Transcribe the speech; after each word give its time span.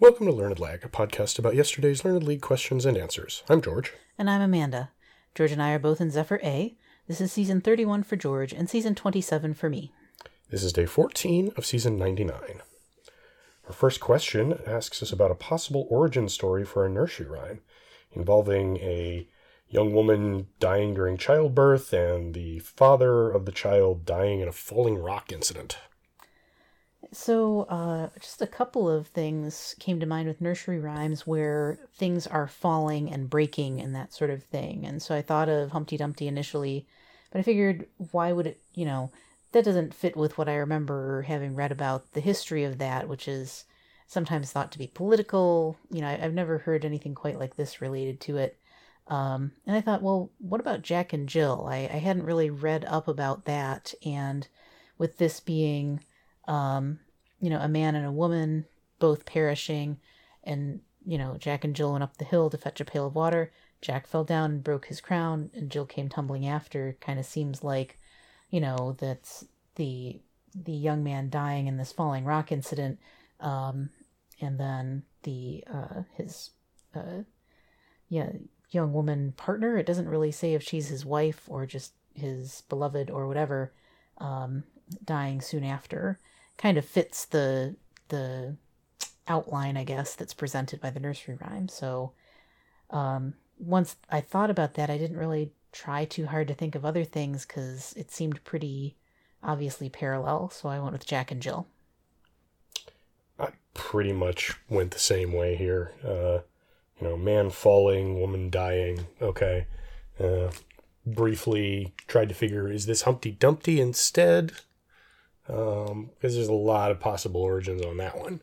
Welcome 0.00 0.24
to 0.28 0.32
Learned 0.32 0.58
Lag, 0.58 0.82
a 0.82 0.88
podcast 0.88 1.38
about 1.38 1.54
yesterday's 1.54 2.06
Learned 2.06 2.22
League 2.22 2.40
questions 2.40 2.86
and 2.86 2.96
answers. 2.96 3.42
I'm 3.50 3.60
George. 3.60 3.92
And 4.16 4.30
I'm 4.30 4.40
Amanda. 4.40 4.92
George 5.34 5.52
and 5.52 5.62
I 5.62 5.72
are 5.72 5.78
both 5.78 6.00
in 6.00 6.10
Zephyr 6.10 6.40
A. 6.42 6.74
This 7.06 7.20
is 7.20 7.30
season 7.30 7.60
31 7.60 8.04
for 8.04 8.16
George 8.16 8.54
and 8.54 8.70
season 8.70 8.94
27 8.94 9.52
for 9.52 9.68
me. 9.68 9.92
This 10.48 10.62
is 10.62 10.72
day 10.72 10.86
14 10.86 11.52
of 11.54 11.66
season 11.66 11.98
99. 11.98 12.32
Our 13.66 13.72
first 13.74 14.00
question 14.00 14.58
asks 14.66 15.02
us 15.02 15.12
about 15.12 15.32
a 15.32 15.34
possible 15.34 15.86
origin 15.90 16.30
story 16.30 16.64
for 16.64 16.86
a 16.86 16.90
nursery 16.90 17.26
rhyme 17.26 17.60
involving 18.12 18.78
a 18.78 19.28
young 19.68 19.92
woman 19.92 20.46
dying 20.60 20.94
during 20.94 21.18
childbirth 21.18 21.92
and 21.92 22.32
the 22.32 22.60
father 22.60 23.30
of 23.30 23.44
the 23.44 23.52
child 23.52 24.06
dying 24.06 24.40
in 24.40 24.48
a 24.48 24.52
falling 24.52 24.96
rock 24.96 25.30
incident. 25.30 25.76
So, 27.12 27.62
uh, 27.62 28.10
just 28.20 28.40
a 28.40 28.46
couple 28.46 28.88
of 28.88 29.08
things 29.08 29.74
came 29.80 29.98
to 29.98 30.06
mind 30.06 30.28
with 30.28 30.40
nursery 30.40 30.78
rhymes 30.78 31.26
where 31.26 31.78
things 31.94 32.26
are 32.26 32.46
falling 32.46 33.12
and 33.12 33.28
breaking 33.28 33.80
and 33.80 33.94
that 33.96 34.12
sort 34.12 34.30
of 34.30 34.44
thing. 34.44 34.86
And 34.86 35.02
so 35.02 35.14
I 35.14 35.22
thought 35.22 35.48
of 35.48 35.70
Humpty 35.70 35.96
Dumpty 35.96 36.28
initially, 36.28 36.86
but 37.32 37.40
I 37.40 37.42
figured, 37.42 37.86
why 38.12 38.32
would 38.32 38.46
it, 38.46 38.60
you 38.74 38.84
know, 38.84 39.10
that 39.52 39.64
doesn't 39.64 39.94
fit 39.94 40.16
with 40.16 40.38
what 40.38 40.48
I 40.48 40.54
remember 40.54 41.22
having 41.22 41.56
read 41.56 41.72
about 41.72 42.12
the 42.12 42.20
history 42.20 42.62
of 42.64 42.78
that, 42.78 43.08
which 43.08 43.26
is 43.26 43.64
sometimes 44.06 44.52
thought 44.52 44.72
to 44.72 44.78
be 44.78 44.86
political. 44.86 45.76
You 45.90 46.02
know, 46.02 46.08
I, 46.08 46.16
have 46.16 46.34
never 46.34 46.58
heard 46.58 46.84
anything 46.84 47.14
quite 47.14 47.38
like 47.38 47.56
this 47.56 47.80
related 47.80 48.20
to 48.22 48.36
it. 48.36 48.58
Um, 49.08 49.52
and 49.66 49.74
I 49.74 49.80
thought, 49.80 50.02
well, 50.02 50.30
what 50.38 50.60
about 50.60 50.82
Jack 50.82 51.12
and 51.12 51.28
Jill? 51.28 51.66
I, 51.68 51.78
I 51.92 51.98
hadn't 51.98 52.24
really 52.26 52.50
read 52.50 52.84
up 52.84 53.08
about 53.08 53.44
that. 53.46 53.94
And 54.04 54.46
with 54.98 55.18
this 55.18 55.40
being 55.40 56.00
um, 56.50 56.98
you 57.40 57.48
know, 57.48 57.60
a 57.60 57.68
man 57.68 57.94
and 57.94 58.04
a 58.04 58.12
woman 58.12 58.66
both 58.98 59.24
perishing, 59.24 59.98
and 60.42 60.80
you 61.06 61.16
know, 61.16 61.36
Jack 61.38 61.64
and 61.64 61.74
Jill 61.74 61.92
went 61.92 62.02
up 62.02 62.16
the 62.16 62.24
hill 62.24 62.50
to 62.50 62.58
fetch 62.58 62.80
a 62.80 62.84
pail 62.84 63.06
of 63.06 63.14
water. 63.14 63.52
Jack 63.80 64.06
fell 64.06 64.24
down 64.24 64.50
and 64.50 64.64
broke 64.64 64.86
his 64.86 65.00
crown, 65.00 65.50
and 65.54 65.70
Jill 65.70 65.86
came 65.86 66.08
tumbling 66.08 66.46
after. 66.46 66.96
Kind 67.00 67.18
of 67.20 67.24
seems 67.24 67.62
like, 67.62 67.98
you 68.50 68.60
know, 68.60 68.96
that's 68.98 69.46
the 69.76 70.20
the 70.52 70.72
young 70.72 71.04
man 71.04 71.30
dying 71.30 71.68
in 71.68 71.76
this 71.76 71.92
falling 71.92 72.24
rock 72.24 72.50
incident, 72.50 72.98
um, 73.38 73.90
and 74.40 74.58
then 74.58 75.04
the 75.22 75.62
uh, 75.72 76.02
his 76.16 76.50
uh, 76.96 77.22
yeah 78.08 78.30
young 78.70 78.92
woman 78.92 79.32
partner. 79.36 79.78
It 79.78 79.86
doesn't 79.86 80.08
really 80.08 80.32
say 80.32 80.54
if 80.54 80.64
she's 80.64 80.88
his 80.88 81.06
wife 81.06 81.42
or 81.48 81.64
just 81.64 81.92
his 82.12 82.64
beloved 82.68 83.08
or 83.08 83.28
whatever, 83.28 83.72
um, 84.18 84.64
dying 85.04 85.40
soon 85.40 85.62
after 85.62 86.18
kind 86.58 86.78
of 86.78 86.84
fits 86.84 87.24
the 87.26 87.76
the 88.08 88.56
outline, 89.28 89.76
I 89.76 89.84
guess, 89.84 90.14
that's 90.14 90.34
presented 90.34 90.80
by 90.80 90.90
the 90.90 91.00
nursery 91.00 91.38
rhyme. 91.40 91.68
So 91.68 92.12
um, 92.90 93.34
once 93.58 93.96
I 94.10 94.20
thought 94.20 94.50
about 94.50 94.74
that, 94.74 94.90
I 94.90 94.98
didn't 94.98 95.16
really 95.16 95.52
try 95.72 96.04
too 96.04 96.26
hard 96.26 96.48
to 96.48 96.54
think 96.54 96.74
of 96.74 96.84
other 96.84 97.04
things 97.04 97.46
because 97.46 97.92
it 97.96 98.10
seemed 98.10 98.42
pretty 98.44 98.96
obviously 99.42 99.88
parallel. 99.88 100.50
So 100.50 100.68
I 100.68 100.80
went 100.80 100.92
with 100.92 101.06
Jack 101.06 101.30
and 101.30 101.40
Jill. 101.40 101.68
I 103.38 103.50
pretty 103.72 104.12
much 104.12 104.54
went 104.68 104.90
the 104.90 104.98
same 104.98 105.32
way 105.32 105.56
here. 105.56 105.92
Uh, 106.04 106.40
you 107.00 107.08
know, 107.08 107.16
man 107.16 107.50
falling, 107.50 108.20
woman 108.20 108.50
dying. 108.50 109.06
Okay. 109.22 109.66
Uh, 110.18 110.50
briefly 111.06 111.94
tried 112.06 112.28
to 112.28 112.34
figure 112.34 112.70
is 112.70 112.86
this 112.86 113.02
Humpty 113.02 113.30
Dumpty 113.30 113.80
instead? 113.80 114.52
Because 115.46 115.90
um, 115.90 116.10
there's 116.20 116.48
a 116.48 116.52
lot 116.52 116.90
of 116.90 117.00
possible 117.00 117.42
origins 117.42 117.82
on 117.82 117.96
that 117.98 118.18
one. 118.18 118.42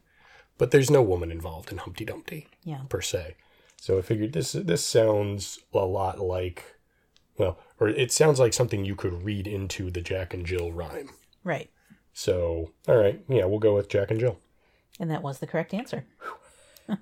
But 0.57 0.71
there's 0.71 0.89
no 0.89 1.03
woman 1.03 1.31
involved 1.31 1.71
in 1.71 1.77
Humpty 1.77 2.03
Dumpty, 2.03 2.47
yeah. 2.63 2.81
per 2.89 3.01
se. 3.01 3.35
So 3.79 3.97
I 3.99 4.01
figured 4.01 4.33
this 4.33 4.53
this 4.53 4.83
sounds 4.83 5.59
a 5.73 5.85
lot 5.85 6.19
like, 6.19 6.77
well, 7.37 7.59
or 7.79 7.87
it 7.87 8.11
sounds 8.11 8.39
like 8.39 8.53
something 8.53 8.83
you 8.83 8.95
could 8.95 9.23
read 9.23 9.45
into 9.45 9.91
the 9.91 10.01
Jack 10.01 10.33
and 10.33 10.45
Jill 10.45 10.71
rhyme. 10.71 11.11
Right. 11.43 11.69
So, 12.11 12.71
all 12.87 12.97
right, 12.97 13.23
yeah, 13.29 13.45
we'll 13.45 13.59
go 13.59 13.75
with 13.75 13.89
Jack 13.89 14.09
and 14.09 14.19
Jill. 14.19 14.39
And 14.99 15.11
that 15.11 15.21
was 15.21 15.37
the 15.37 15.45
correct 15.45 15.75
answer. 15.75 16.05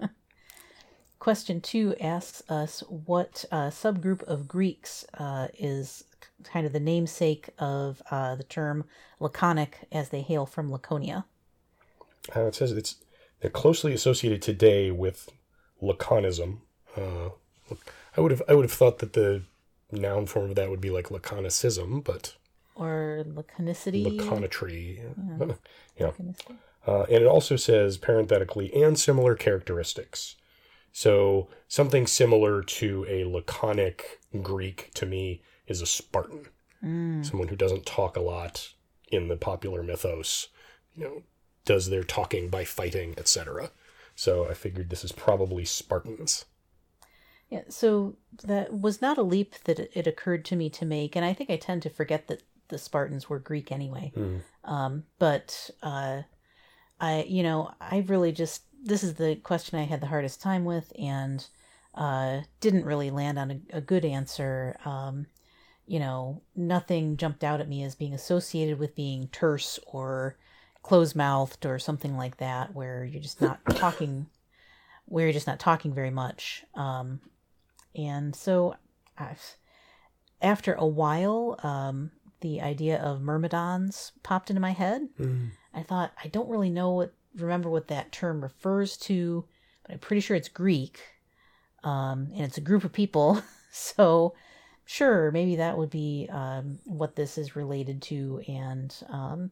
Question 1.20 1.62
two 1.62 1.96
asks 2.02 2.44
us 2.50 2.82
what 2.90 3.46
uh, 3.50 3.70
subgroup 3.70 4.24
of 4.24 4.48
Greeks 4.48 5.06
uh, 5.14 5.48
is 5.58 6.04
kind 6.44 6.66
of 6.66 6.74
the 6.74 6.80
namesake 6.80 7.50
of 7.60 8.02
uh, 8.12 8.36
the 8.36 8.44
term 8.44 8.86
laconic 9.20 9.88
as 9.92 10.10
they 10.10 10.22
hail 10.22 10.46
from 10.46 10.72
Laconia. 10.72 11.26
Uh, 12.36 12.46
it 12.48 12.56
says 12.56 12.72
it's 12.72 12.96
they're 13.42 13.50
closely 13.50 13.94
associated 13.94 14.42
today 14.42 14.92
with 14.92 15.30
laconism. 15.82 16.60
Uh, 16.98 17.30
I 18.18 18.22
would 18.22 18.32
have 18.32 18.42
I 18.48 18.54
would 18.54 18.66
have 18.66 18.72
thought 18.72 19.00
that 19.00 19.14
the 19.14 19.44
noun 19.92 20.26
form 20.26 20.50
of 20.50 20.56
that 20.56 20.70
would 20.70 20.82
be 20.82 20.90
like 20.90 21.10
laconicism, 21.10 22.04
but 22.04 22.36
or 22.76 23.24
laconicity, 23.28 24.20
laconetry, 24.20 25.00
yeah. 25.40 25.54
yeah. 25.98 26.12
Uh, 26.88 27.04
and 27.04 27.24
it 27.24 27.26
also 27.26 27.56
says 27.56 27.98
parenthetically 27.98 28.74
and 28.74 29.00
similar 29.00 29.36
characteristics. 29.36 30.36
So 30.92 31.50
something 31.68 32.08
similar 32.08 32.62
to 32.64 33.06
a 33.10 33.26
laconic 33.26 34.20
Greek 34.42 34.92
to 34.94 35.06
me 35.06 35.42
is 35.68 35.82
a 35.82 35.86
Spartan, 35.86 36.48
mm. 36.84 37.26
someone 37.26 37.48
who 37.48 37.56
doesn't 37.56 37.86
talk 37.86 38.16
a 38.16 38.22
lot 38.22 38.74
in 39.12 39.28
the 39.28 39.38
popular 39.38 39.84
mythos. 39.84 40.50
You 40.96 41.04
know, 41.04 41.24
does 41.66 41.90
their 41.90 42.04
talking 42.04 42.50
by 42.50 42.64
fighting, 42.64 43.16
etc. 43.18 43.72
So 44.16 44.48
I 44.50 44.54
figured 44.54 44.90
this 44.90 45.04
is 45.04 45.12
probably 45.12 45.66
Spartans. 45.66 46.46
Yeah, 47.50 47.64
so 47.70 48.16
that 48.44 48.74
was 48.74 49.02
not 49.02 49.18
a 49.18 49.24
leap 49.24 49.56
that 49.66 49.80
it 49.80 50.08
occurred 50.08 50.46
to 50.46 50.56
me 50.56 50.70
to 50.72 50.86
make, 50.86 51.16
and 51.16 51.24
I 51.24 51.34
think 51.34 51.50
I 51.50 51.58
tend 51.58 51.84
to 51.84 51.90
forget 51.90 52.28
that 52.28 52.42
the 52.70 52.78
Spartans 52.78 53.30
were 53.30 53.40
Greek 53.40 53.72
anyway. 53.72 54.12
Mm. 54.16 54.42
Um, 54.64 55.04
but 55.20 55.70
uh, 55.84 56.24
I, 57.00 57.24
you 57.28 57.44
know, 57.44 57.72
I 57.80 58.04
really 58.08 58.32
just 58.32 58.64
this 58.84 59.04
is 59.04 59.16
the 59.16 59.36
question 59.36 59.80
I 59.80 59.84
had 59.84 60.02
the 60.02 60.08
hardest 60.08 60.42
time 60.42 60.66
with, 60.66 60.92
and 60.98 61.46
uh, 61.94 62.42
didn't 62.62 62.86
really 62.86 63.12
land 63.12 63.38
on 63.38 63.52
a, 63.52 63.78
a 63.78 63.82
good 63.82 64.06
answer. 64.06 64.78
Um, 64.86 65.28
you 65.88 66.00
know, 66.00 66.42
nothing 66.56 67.18
jumped 67.18 67.44
out 67.44 67.62
at 67.62 67.70
me 67.70 67.84
as 67.84 67.96
being 67.96 68.14
associated 68.14 68.80
with 68.80 68.96
being 68.96 69.28
terse 69.32 69.80
or 69.86 70.38
closed 70.82 71.16
mouthed 71.16 71.66
or 71.66 71.80
something 71.80 72.18
like 72.18 72.38
that, 72.38 72.74
where 72.74 73.06
you're 73.06 73.22
just 73.22 73.42
not 73.42 73.60
talking, 73.76 74.28
where 75.06 75.26
you're 75.26 75.34
just 75.34 75.48
not 75.48 75.60
talking 75.60 75.94
very 75.94 76.12
much. 76.12 76.64
Um, 76.76 77.20
and 77.96 78.36
so, 78.36 78.76
I've, 79.18 79.56
after 80.42 80.74
a 80.74 80.88
while, 80.88 81.60
um, 81.64 82.12
the 82.42 82.62
idea 82.62 83.02
of 83.02 83.22
myrmidons 83.22 84.12
popped 84.22 84.50
into 84.50 84.60
my 84.60 84.72
head. 84.72 85.08
Mm. 85.20 85.52
I 85.74 85.84
thought 85.84 86.14
I 86.24 86.28
don't 86.28 86.50
really 86.50 86.70
know 86.70 86.92
what 86.92 87.14
remember 87.36 87.70
what 87.70 87.88
that 87.88 88.12
term 88.12 88.42
refers 88.42 88.98
to, 88.98 89.46
but 89.84 89.94
I'm 89.94 90.00
pretty 90.00 90.22
sure 90.22 90.36
it's 90.36 90.50
Greek, 90.50 91.00
um, 91.84 92.30
and 92.34 92.44
it's 92.44 92.58
a 92.58 92.62
group 92.62 92.84
of 92.84 92.94
people. 92.94 93.42
so 93.72 94.34
sure, 94.86 95.32
maybe 95.32 95.58
that 95.58 95.78
would 95.78 95.90
be 95.90 96.28
um, 96.32 96.80
what 96.86 97.16
this 97.16 97.38
is 97.38 97.56
related 97.56 98.02
to, 98.04 98.42
and 98.48 98.96
um, 99.10 99.52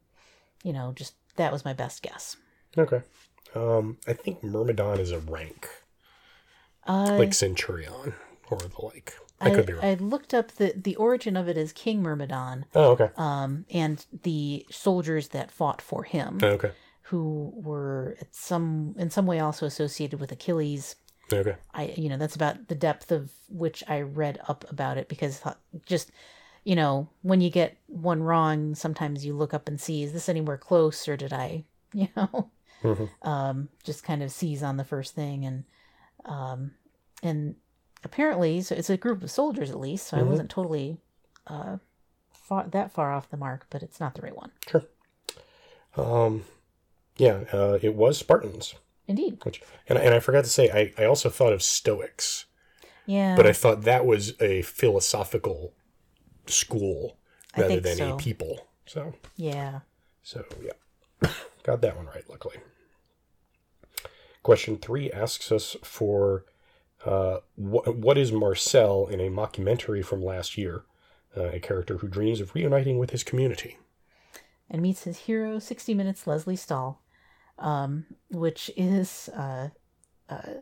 you 0.62 0.72
know, 0.72 0.92
just 0.94 1.14
that 1.36 1.52
was 1.52 1.64
my 1.64 1.72
best 1.72 2.02
guess. 2.02 2.36
Okay, 2.76 3.02
um, 3.54 3.98
I 4.06 4.12
think 4.12 4.42
Myrmidon 4.42 4.98
is 4.98 5.10
a 5.10 5.18
rank, 5.18 5.68
uh, 6.86 7.16
like 7.18 7.34
Centurion 7.34 8.14
or 8.50 8.58
the 8.58 8.70
like. 8.82 9.14
I, 9.40 9.50
I 9.50 9.54
could 9.54 9.66
be 9.66 9.72
wrong. 9.72 9.84
I 9.84 9.94
looked 9.94 10.32
up 10.32 10.52
the 10.52 10.72
the 10.76 10.96
origin 10.96 11.36
of 11.36 11.48
it 11.48 11.56
as 11.56 11.72
King 11.72 12.02
Myrmidon. 12.02 12.66
Oh, 12.74 12.92
okay. 12.92 13.10
Um, 13.16 13.66
and 13.70 14.04
the 14.22 14.64
soldiers 14.70 15.28
that 15.28 15.50
fought 15.50 15.82
for 15.82 16.04
him. 16.04 16.38
Oh, 16.42 16.48
okay. 16.48 16.70
Who 17.08 17.52
were 17.54 18.16
some 18.30 18.94
in 18.96 19.10
some 19.10 19.26
way 19.26 19.38
also 19.40 19.66
associated 19.66 20.20
with 20.20 20.32
Achilles 20.32 20.96
Okay. 21.32 21.56
I 21.72 21.94
you 21.96 22.08
know 22.08 22.16
that's 22.16 22.36
about 22.36 22.68
the 22.68 22.74
depth 22.74 23.10
of 23.10 23.30
which 23.48 23.82
I 23.88 24.02
read 24.02 24.38
up 24.48 24.64
about 24.70 24.98
it 24.98 25.08
because 25.08 25.42
just 25.86 26.10
you 26.64 26.76
know 26.76 27.08
when 27.22 27.40
you 27.40 27.50
get 27.50 27.78
one 27.86 28.22
wrong 28.22 28.74
sometimes 28.74 29.24
you 29.24 29.34
look 29.34 29.54
up 29.54 29.68
and 29.68 29.80
see 29.80 30.02
is 30.02 30.12
this 30.12 30.28
anywhere 30.28 30.58
close 30.58 31.08
or 31.08 31.16
did 31.16 31.32
I 31.32 31.64
you 31.94 32.08
know 32.16 32.50
mm-hmm. 32.82 33.28
um, 33.28 33.68
just 33.82 34.04
kind 34.04 34.22
of 34.22 34.32
seize 34.32 34.62
on 34.62 34.76
the 34.76 34.84
first 34.84 35.14
thing 35.14 35.44
and 35.44 35.64
um, 36.26 36.72
and 37.22 37.54
apparently 38.02 38.60
so 38.60 38.74
it's 38.74 38.90
a 38.90 38.96
group 38.96 39.22
of 39.22 39.30
soldiers 39.30 39.70
at 39.70 39.80
least 39.80 40.08
so 40.08 40.16
mm-hmm. 40.16 40.26
I 40.26 40.28
wasn't 40.28 40.50
totally 40.50 40.98
uh, 41.46 41.78
far, 42.32 42.66
that 42.68 42.92
far 42.92 43.12
off 43.12 43.30
the 43.30 43.36
mark 43.36 43.66
but 43.70 43.82
it's 43.82 44.00
not 44.00 44.14
the 44.14 44.22
right 44.22 44.36
one. 44.36 44.50
Sure. 44.68 44.84
Um, 45.96 46.44
yeah, 47.16 47.44
uh, 47.52 47.78
it 47.80 47.94
was 47.94 48.18
Spartans. 48.18 48.74
Indeed. 49.06 49.38
Which, 49.44 49.60
and, 49.88 49.98
and 49.98 50.14
I 50.14 50.20
forgot 50.20 50.44
to 50.44 50.50
say, 50.50 50.70
I, 50.70 51.02
I 51.02 51.06
also 51.06 51.28
thought 51.28 51.52
of 51.52 51.62
Stoics. 51.62 52.46
Yeah. 53.06 53.36
But 53.36 53.46
I 53.46 53.52
thought 53.52 53.82
that 53.82 54.06
was 54.06 54.32
a 54.40 54.62
philosophical 54.62 55.74
school 56.46 57.18
rather 57.56 57.80
than 57.80 57.96
so. 57.96 58.14
a 58.14 58.16
people. 58.16 58.66
So. 58.86 59.14
Yeah. 59.36 59.80
So, 60.22 60.44
yeah. 60.62 61.30
Got 61.64 61.82
that 61.82 61.96
one 61.96 62.06
right, 62.06 62.24
luckily. 62.30 62.56
Question 64.42 64.76
three 64.76 65.10
asks 65.10 65.50
us 65.50 65.76
for 65.82 66.44
uh, 67.04 67.38
wh- 67.56 67.88
what 67.98 68.18
is 68.18 68.32
Marcel 68.32 69.06
in 69.06 69.20
a 69.20 69.28
mockumentary 69.30 70.04
from 70.04 70.22
last 70.24 70.56
year? 70.58 70.84
Uh, 71.36 71.44
a 71.50 71.58
character 71.60 71.98
who 71.98 72.06
dreams 72.08 72.40
of 72.40 72.54
reuniting 72.54 72.96
with 72.98 73.10
his 73.10 73.24
community. 73.24 73.76
and 74.70 74.80
meets 74.80 75.02
his 75.02 75.18
hero 75.20 75.58
60 75.58 75.92
minutes 75.92 76.26
lesley 76.28 76.54
stahl 76.56 77.02
um, 77.58 78.06
which 78.30 78.70
is 78.76 79.28
uh, 79.36 79.68
uh, 80.28 80.54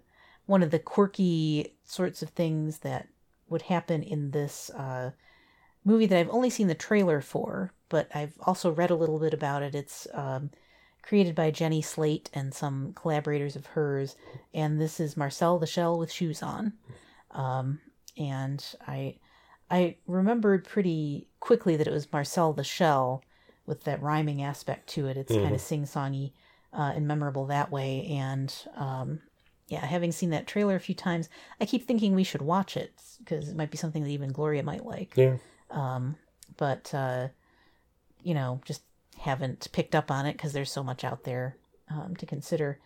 one 0.47 0.62
of 0.62 0.71
the 0.71 0.79
quirky 0.79 1.75
sorts 1.85 2.23
of 2.23 2.31
things 2.31 2.79
that 2.81 3.09
would 3.49 3.62
happen 3.62 4.03
in 4.03 4.31
this 4.31 4.71
uh, 4.71 5.11
movie 5.85 6.06
that 6.06 6.19
i've 6.19 6.31
only 6.31 6.50
seen 6.50 6.69
the 6.69 6.75
trailer 6.75 7.21
for 7.21 7.73
but 7.89 8.09
i've 8.15 8.35
also 8.43 8.71
read 8.71 8.91
a 8.91 8.94
little 8.94 9.19
bit 9.19 9.35
about 9.35 9.62
it. 9.62 9.75
It's 9.75 10.06
um, 10.15 10.50
created 11.03 11.35
by 11.35 11.50
jenny 11.50 11.83
slate 11.83 12.31
and 12.33 12.55
some 12.55 12.93
collaborators 12.95 13.56
of 13.56 13.67
hers 13.67 14.17
and 14.55 14.81
this 14.81 15.00
is 15.00 15.17
marcel 15.17 15.59
the 15.59 15.67
shell 15.67 15.99
with 15.99 16.12
shoes 16.12 16.43
on. 16.43 16.73
Um, 17.33 17.81
and 18.17 18.65
i 18.87 19.17
i 19.71 19.97
remembered 20.06 20.65
pretty 20.65 21.29
quickly 21.41 21.77
that 21.77 21.87
it 21.87 21.93
was 21.93 22.12
marcel 22.12 22.53
the 22.53 22.65
shell 22.65 23.23
with 23.67 23.85
that 23.85 24.03
rhyming 24.03 24.43
aspect 24.43 24.88
to 24.88 25.06
it. 25.06 25.17
It's 25.17 25.33
kind 25.33 25.55
of 25.55 25.61
sing 25.61 25.85
songy 25.85 26.33
uh, 26.73 26.93
and 26.95 27.07
memorable 27.07 27.47
that 27.47 27.71
way. 27.71 28.07
And 28.11 28.55
um, 28.77 29.21
yeah, 29.69 29.85
having 29.85 30.13
seen 30.13 30.31
that 30.31 30.47
trailer 30.47 30.75
a 30.75 30.81
few 30.81 30.95
times, 30.95 31.29
I 31.61 31.67
keep 31.67 31.87
thinking 31.87 32.15
we 32.15 32.25
should 32.25 32.43
watch 32.43 32.77
it 32.77 32.93
because 33.19 33.49
it 33.49 33.57
might 33.57 33.71
be 33.71 33.79
something 33.79 34.03
that 34.03 34.11
even 34.11 34.33
Gloria 34.33 34.63
might 34.63 34.85
like. 34.85 35.17
Yeah. 35.17 35.37
Um, 35.71 36.17
But 36.57 36.93
uh, 36.95 37.29
you 38.23 38.35
know, 38.35 38.61
just 38.65 38.83
haven't 39.19 39.69
picked 39.73 39.95
up 39.95 40.11
on 40.11 40.27
it 40.27 40.33
because 40.33 40.53
there's 40.53 40.71
so 40.73 40.83
much 40.83 41.05
out 41.05 41.25
there 41.25 41.57
um, 41.89 42.17
to 42.17 42.27
consider. 42.27 42.79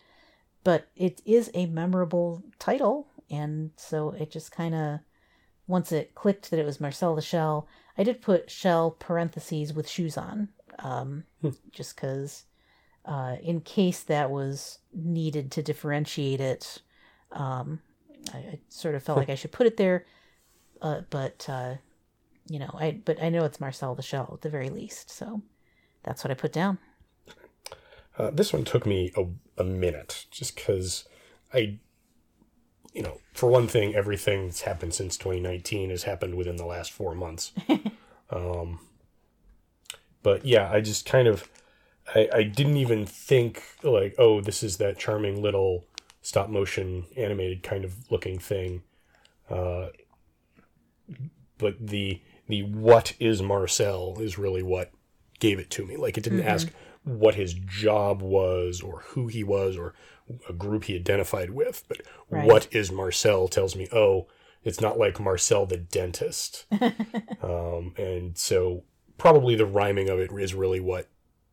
But 0.63 0.87
it 0.95 1.21
is 1.25 1.49
a 1.53 1.65
memorable 1.65 2.43
title, 2.59 3.07
and 3.29 3.71
so 3.77 4.11
it 4.11 4.31
just 4.31 4.51
kind 4.51 4.75
of 4.75 4.99
once 5.67 5.91
it 5.91 6.15
clicked 6.15 6.49
that 6.49 6.59
it 6.59 6.65
was 6.65 6.79
Marcel 6.79 7.15
the 7.15 7.21
Shell, 7.21 7.67
I 7.97 8.03
did 8.03 8.21
put 8.21 8.49
Shell 8.49 8.91
parentheses 8.99 9.73
with 9.73 9.89
shoes 9.89 10.17
on, 10.17 10.49
um, 10.79 11.23
just 11.71 11.95
because 11.95 12.45
uh, 13.07 13.37
in 13.41 13.61
case 13.61 14.03
that 14.03 14.29
was 14.29 14.79
needed 14.93 15.51
to 15.53 15.63
differentiate 15.63 16.41
it, 16.41 16.81
um, 17.31 17.79
I, 18.33 18.37
I 18.37 18.59
sort 18.69 18.95
of 18.95 19.03
felt 19.03 19.17
like 19.17 19.29
I 19.29 19.35
should 19.35 19.51
put 19.51 19.67
it 19.67 19.77
there. 19.77 20.05
Uh, 20.81 21.01
but 21.09 21.45
uh, 21.49 21.75
you 22.49 22.59
know, 22.59 22.69
I 22.73 22.99
but 23.03 23.21
I 23.21 23.29
know 23.29 23.45
it's 23.45 23.59
Marcel 23.59 23.95
the 23.95 24.01
Shell 24.01 24.31
at 24.33 24.41
the 24.41 24.49
very 24.49 24.69
least, 24.69 25.09
so 25.09 25.41
that's 26.03 26.23
what 26.23 26.31
I 26.31 26.35
put 26.35 26.53
down. 26.53 26.77
Uh, 28.17 28.31
this 28.31 28.51
one 28.51 28.63
took 28.63 28.85
me 28.85 29.11
a, 29.15 29.25
a 29.61 29.63
minute 29.63 30.25
just 30.31 30.55
because 30.55 31.05
I, 31.53 31.77
you 32.93 33.03
know, 33.03 33.19
for 33.33 33.47
one 33.47 33.67
thing, 33.67 33.93
everything 33.93 34.45
that's 34.45 34.61
happened 34.61 34.93
since 34.93 35.17
2019 35.17 35.91
has 35.91 36.03
happened 36.03 36.35
within 36.35 36.55
the 36.55 36.65
last 36.65 36.91
four 36.91 37.13
months. 37.13 37.51
um, 38.31 38.79
but 40.23 40.45
yeah, 40.45 40.69
I 40.71 40.81
just 40.81 41.05
kind 41.05 41.27
of, 41.27 41.47
I, 42.15 42.29
I 42.33 42.43
didn't 42.43 42.77
even 42.77 43.05
think 43.05 43.63
like, 43.83 44.15
oh, 44.17 44.41
this 44.41 44.63
is 44.63 44.77
that 44.77 44.97
charming 44.97 45.41
little 45.41 45.85
stop 46.21 46.49
motion 46.49 47.05
animated 47.15 47.63
kind 47.63 47.83
of 47.85 48.09
looking 48.11 48.39
thing. 48.39 48.83
Uh, 49.49 49.87
but 51.57 51.75
the 51.79 52.21
the 52.47 52.63
what 52.63 53.13
is 53.19 53.41
Marcel 53.41 54.17
is 54.19 54.37
really 54.37 54.63
what 54.63 54.91
gave 55.39 55.59
it 55.59 55.69
to 55.71 55.85
me. 55.85 55.97
Like 55.97 56.17
it 56.17 56.23
didn't 56.23 56.41
ask 56.43 56.69
what 57.03 57.35
his 57.35 57.53
job 57.53 58.21
was 58.21 58.81
or 58.81 59.01
who 59.09 59.27
he 59.27 59.43
was 59.43 59.77
or 59.77 59.93
a 60.49 60.53
group 60.53 60.85
he 60.85 60.95
identified 60.95 61.51
with, 61.51 61.83
but 61.87 62.01
Right. 62.29 62.45
what 62.45 62.67
is 62.71 62.91
Marcel 62.91 63.47
tells 63.47 63.75
me, 63.75 63.87
oh, 63.93 64.27
it's 64.63 64.81
not 64.81 64.97
like 64.99 65.19
Marcel 65.19 65.65
the 65.65 65.77
dentist. 65.77 66.65
um, 67.41 67.93
and 67.97 68.37
so 68.37 68.83
probably 69.17 69.55
the 69.55 69.65
rhyming 69.65 70.09
of 70.09 70.19
it 70.19 70.31
is 70.37 70.53
really 70.53 70.81
what 70.81 71.07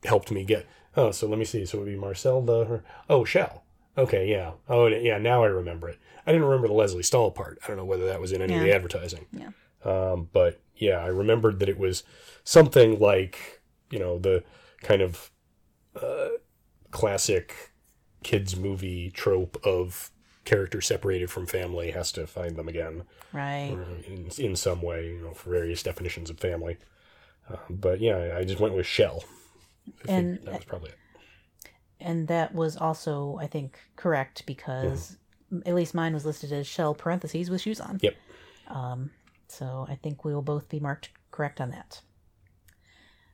helped 0.04 0.30
me 0.30 0.44
get. 0.44 0.66
Oh, 0.96 1.10
so 1.10 1.26
let 1.26 1.38
me 1.38 1.44
see. 1.44 1.64
So 1.66 1.78
it 1.78 1.80
would 1.82 1.90
be 1.90 1.96
Marcel 1.96 2.40
the 2.42 2.82
oh 3.08 3.24
Shell. 3.24 3.62
Okay, 3.96 4.28
yeah. 4.28 4.52
Oh, 4.68 4.86
yeah. 4.88 5.18
Now 5.18 5.44
I 5.44 5.46
remember 5.46 5.88
it. 5.88 5.98
I 6.26 6.32
didn't 6.32 6.46
remember 6.46 6.66
the 6.68 6.74
Lesley 6.74 7.02
Stahl 7.04 7.30
part. 7.30 7.58
I 7.62 7.68
don't 7.68 7.76
know 7.76 7.84
whether 7.84 8.06
that 8.06 8.20
was 8.20 8.32
in 8.32 8.42
any 8.42 8.54
of 8.56 8.60
the 8.62 8.72
advertising. 8.74 9.26
Yeah. 9.32 9.50
Um, 9.84 10.28
but 10.32 10.60
yeah, 10.76 10.98
I 10.98 11.06
remembered 11.08 11.58
that 11.60 11.68
it 11.68 11.78
was 11.78 12.02
something 12.42 12.98
like 12.98 13.60
you 13.90 13.98
know 13.98 14.18
the 14.18 14.42
kind 14.82 15.00
of 15.02 15.30
uh, 16.00 16.28
classic 16.90 17.72
kids 18.22 18.56
movie 18.56 19.10
trope 19.10 19.58
of 19.64 20.10
character 20.44 20.80
separated 20.80 21.30
from 21.30 21.46
family 21.46 21.90
has 21.90 22.10
to 22.12 22.26
find 22.26 22.56
them 22.56 22.68
again 22.68 23.02
Right. 23.32 23.76
in, 24.06 24.28
in 24.38 24.56
some 24.56 24.82
way, 24.82 25.08
you 25.08 25.20
know, 25.22 25.32
for 25.34 25.50
various 25.50 25.82
definitions 25.82 26.30
of 26.30 26.38
family. 26.38 26.76
Uh, 27.50 27.56
but 27.70 28.00
yeah, 28.00 28.34
I 28.36 28.44
just 28.44 28.60
went 28.60 28.74
with 28.74 28.86
shell. 28.86 29.24
And- 30.08 30.38
that 30.44 30.54
was 30.54 30.64
probably 30.64 30.90
it. 30.90 30.96
And 32.00 32.28
that 32.28 32.54
was 32.54 32.76
also, 32.76 33.38
I 33.40 33.46
think, 33.46 33.78
correct 33.96 34.44
because 34.46 35.16
m 35.50 35.62
at 35.64 35.74
least 35.74 35.94
mine 35.94 36.12
was 36.12 36.26
listed 36.26 36.52
as 36.52 36.66
shell 36.66 36.94
parentheses 36.94 37.48
with 37.48 37.60
shoes 37.62 37.80
on. 37.80 37.98
Yep. 38.02 38.14
Um, 38.68 39.10
so 39.48 39.86
I 39.88 39.94
think 39.94 40.24
we 40.24 40.34
will 40.34 40.42
both 40.42 40.68
be 40.68 40.80
marked 40.80 41.10
correct 41.30 41.60
on 41.60 41.70
that. 41.70 42.02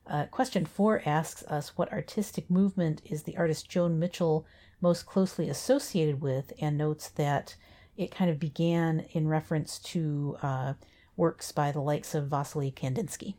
Uh, 0.07 0.25
question 0.25 0.65
four 0.65 1.01
asks 1.05 1.43
us 1.43 1.77
what 1.77 1.91
artistic 1.91 2.49
movement 2.49 3.01
is 3.05 3.23
the 3.23 3.37
artist 3.37 3.69
Joan 3.69 3.99
Mitchell 3.99 4.45
most 4.81 5.05
closely 5.05 5.49
associated 5.49 6.21
with, 6.21 6.53
and 6.59 6.77
notes 6.77 7.09
that 7.09 7.55
it 7.97 8.11
kind 8.11 8.31
of 8.31 8.39
began 8.39 9.05
in 9.11 9.27
reference 9.27 9.79
to 9.79 10.37
uh, 10.41 10.73
works 11.15 11.51
by 11.51 11.71
the 11.71 11.81
likes 11.81 12.15
of 12.15 12.27
Vasily 12.27 12.71
Kandinsky. 12.71 13.35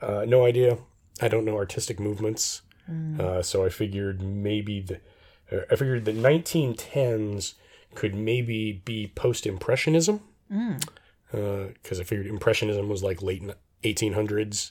Uh, 0.00 0.24
no 0.26 0.44
idea. 0.44 0.78
I 1.20 1.28
don't 1.28 1.44
know 1.44 1.56
artistic 1.56 2.00
movements. 2.00 2.62
Uh, 3.20 3.42
so 3.42 3.64
I 3.64 3.68
figured 3.68 4.20
maybe 4.22 4.80
the, 4.80 5.00
uh, 5.50 5.64
I 5.70 5.76
figured 5.76 6.04
the 6.04 6.12
1910s 6.12 7.54
could 7.94 8.14
maybe 8.14 8.82
be 8.84 9.12
post 9.14 9.46
impressionism. 9.46 10.20
Because 11.30 12.00
I 12.00 12.04
figured 12.04 12.26
impressionism 12.26 12.88
was 12.88 13.02
like 13.02 13.22
late 13.22 13.42
1800s, 13.84 14.70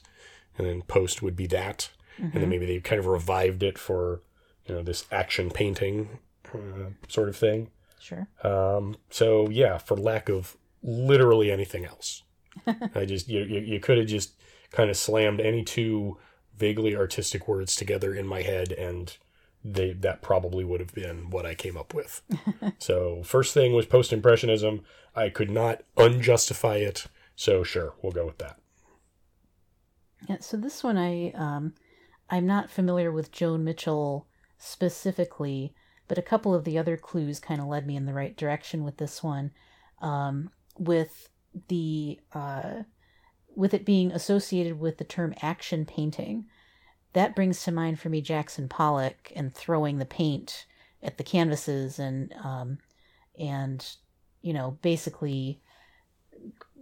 and 0.56 0.66
then 0.66 0.82
post 0.82 1.22
would 1.22 1.34
be 1.36 1.46
that, 1.48 1.90
and 2.18 2.32
then 2.34 2.48
maybe 2.48 2.66
they 2.66 2.78
kind 2.80 3.00
of 3.00 3.06
revived 3.06 3.62
it 3.64 3.78
for 3.78 4.22
you 4.66 4.74
know 4.76 4.82
this 4.82 5.04
action 5.10 5.50
painting 5.50 6.18
uh, 6.54 6.90
sort 7.08 7.28
of 7.28 7.36
thing. 7.36 7.70
Sure. 7.98 8.28
Um, 8.44 8.96
so 9.10 9.48
yeah, 9.48 9.78
for 9.78 9.96
lack 9.96 10.28
of 10.28 10.56
literally 10.84 11.50
anything 11.50 11.84
else, 11.84 12.22
I 12.94 13.04
just 13.06 13.28
you 13.28 13.40
you, 13.42 13.60
you 13.60 13.80
could 13.80 13.98
have 13.98 14.06
just 14.06 14.34
kind 14.70 14.88
of 14.88 14.96
slammed 14.96 15.40
any 15.40 15.64
two 15.64 16.18
vaguely 16.56 16.96
artistic 16.96 17.48
words 17.48 17.76
together 17.76 18.14
in 18.14 18.26
my 18.26 18.42
head, 18.42 18.72
and 18.72 19.16
they 19.64 19.92
that 19.92 20.22
probably 20.22 20.64
would 20.64 20.80
have 20.80 20.94
been 20.94 21.30
what 21.30 21.46
I 21.46 21.54
came 21.54 21.76
up 21.76 21.94
with. 21.94 22.22
so 22.78 23.22
first 23.22 23.54
thing 23.54 23.72
was 23.72 23.86
post 23.86 24.12
impressionism. 24.12 24.82
I 25.14 25.28
could 25.28 25.50
not 25.50 25.82
unjustify 25.96 26.80
it, 26.80 27.06
so 27.36 27.62
sure, 27.62 27.94
we'll 28.02 28.12
go 28.12 28.26
with 28.26 28.38
that. 28.38 28.58
Yeah, 30.28 30.38
so 30.40 30.56
this 30.56 30.82
one 30.82 30.96
I 30.96 31.32
um 31.32 31.74
I'm 32.30 32.46
not 32.46 32.70
familiar 32.70 33.12
with 33.12 33.32
Joan 33.32 33.64
Mitchell 33.64 34.26
specifically, 34.58 35.74
but 36.08 36.18
a 36.18 36.22
couple 36.22 36.54
of 36.54 36.64
the 36.64 36.78
other 36.78 36.96
clues 36.96 37.40
kind 37.40 37.60
of 37.60 37.66
led 37.66 37.86
me 37.86 37.96
in 37.96 38.06
the 38.06 38.14
right 38.14 38.36
direction 38.36 38.84
with 38.84 38.96
this 38.96 39.22
one. 39.22 39.50
Um, 40.00 40.50
with 40.78 41.28
the 41.68 42.18
uh, 42.32 42.82
with 43.54 43.74
it 43.74 43.84
being 43.84 44.12
associated 44.12 44.78
with 44.80 44.98
the 44.98 45.04
term 45.04 45.34
action 45.42 45.84
painting, 45.84 46.46
that 47.12 47.36
brings 47.36 47.62
to 47.64 47.72
mind 47.72 47.98
for 48.00 48.08
me 48.08 48.20
Jackson 48.20 48.68
Pollock 48.68 49.32
and 49.36 49.54
throwing 49.54 49.98
the 49.98 50.06
paint 50.06 50.66
at 51.02 51.18
the 51.18 51.24
canvases 51.24 51.98
and 51.98 52.32
um, 52.42 52.78
and 53.38 53.96
you 54.40 54.52
know 54.52 54.78
basically 54.82 55.60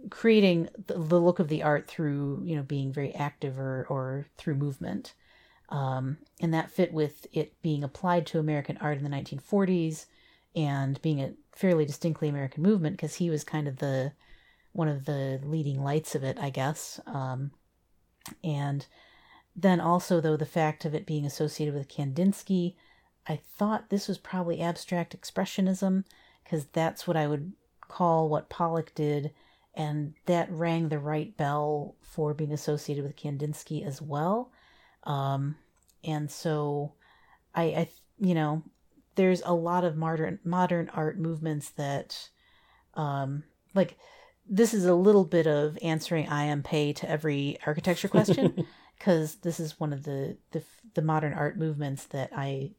creating 0.09 0.67
the, 0.87 0.97
look 0.97 1.39
of 1.39 1.47
the 1.47 1.63
art 1.63 1.87
through 1.87 2.41
you 2.45 2.55
know 2.55 2.63
being 2.63 2.91
very 2.91 3.13
active 3.13 3.59
or 3.59 3.85
or 3.89 4.25
through 4.37 4.55
movement. 4.55 5.13
Um, 5.69 6.17
and 6.41 6.53
that 6.53 6.69
fit 6.69 6.91
with 6.91 7.27
it 7.31 7.53
being 7.61 7.81
applied 7.81 8.25
to 8.27 8.39
american 8.39 8.77
art 8.81 8.97
in 8.97 9.05
the 9.05 9.09
1940s 9.09 10.05
and 10.53 11.01
being 11.01 11.21
a 11.21 11.31
fairly 11.53 11.85
distinctly 11.85 12.27
american 12.27 12.61
movement 12.61 12.97
because 12.97 13.15
he 13.15 13.29
was 13.29 13.45
kind 13.45 13.69
of 13.69 13.77
the 13.77 14.11
one 14.73 14.87
of 14.87 15.05
the 15.05 15.39
leading 15.43 15.83
lights 15.83 16.15
of 16.15 16.23
it 16.23 16.37
i 16.39 16.49
guess 16.49 16.99
um, 17.07 17.51
and 18.43 18.87
then 19.55 19.79
also 19.79 20.21
though 20.21 20.37
the 20.37 20.45
fact 20.45 20.85
of 20.85 20.93
it 20.93 21.05
being 21.05 21.25
associated 21.25 21.73
with 21.73 21.89
kandinsky 21.89 22.75
i 23.27 23.35
thought 23.35 23.89
this 23.89 24.07
was 24.07 24.17
probably 24.17 24.61
abstract 24.61 25.19
expressionism 25.19 26.03
because 26.43 26.65
that's 26.67 27.07
what 27.07 27.17
i 27.17 27.27
would 27.27 27.51
call 27.87 28.29
what 28.29 28.49
pollock 28.49 28.93
did 28.95 29.31
and 29.73 30.13
that 30.25 30.51
rang 30.51 30.89
the 30.89 30.99
right 30.99 31.35
bell 31.37 31.95
for 32.01 32.33
being 32.33 32.51
associated 32.51 33.03
with 33.03 33.15
Kandinsky 33.15 33.85
as 33.85 34.01
well. 34.01 34.51
Um, 35.03 35.55
and 36.03 36.29
so 36.29 36.93
I, 37.55 37.63
I, 37.63 37.89
you 38.19 38.35
know, 38.35 38.63
there's 39.15 39.41
a 39.45 39.53
lot 39.53 39.83
of 39.83 39.95
modern 39.95 40.39
modern 40.43 40.89
art 40.89 41.19
movements 41.19 41.69
that 41.71 42.29
um 42.93 43.43
like 43.73 43.97
this 44.49 44.73
is 44.73 44.85
a 44.85 44.93
little 44.93 45.25
bit 45.25 45.47
of 45.47 45.77
answering 45.81 46.27
I 46.27 46.45
am 46.45 46.63
pay 46.63 46.93
to 46.93 47.09
every 47.09 47.57
architecture 47.65 48.07
question 48.07 48.65
because 48.97 49.35
this 49.35 49.59
is 49.59 49.79
one 49.79 49.93
of 49.93 50.03
the, 50.03 50.37
the 50.51 50.63
the 50.93 51.01
modern 51.01 51.33
art 51.33 51.57
movements 51.57 52.05
that 52.05 52.31
I 52.35 52.71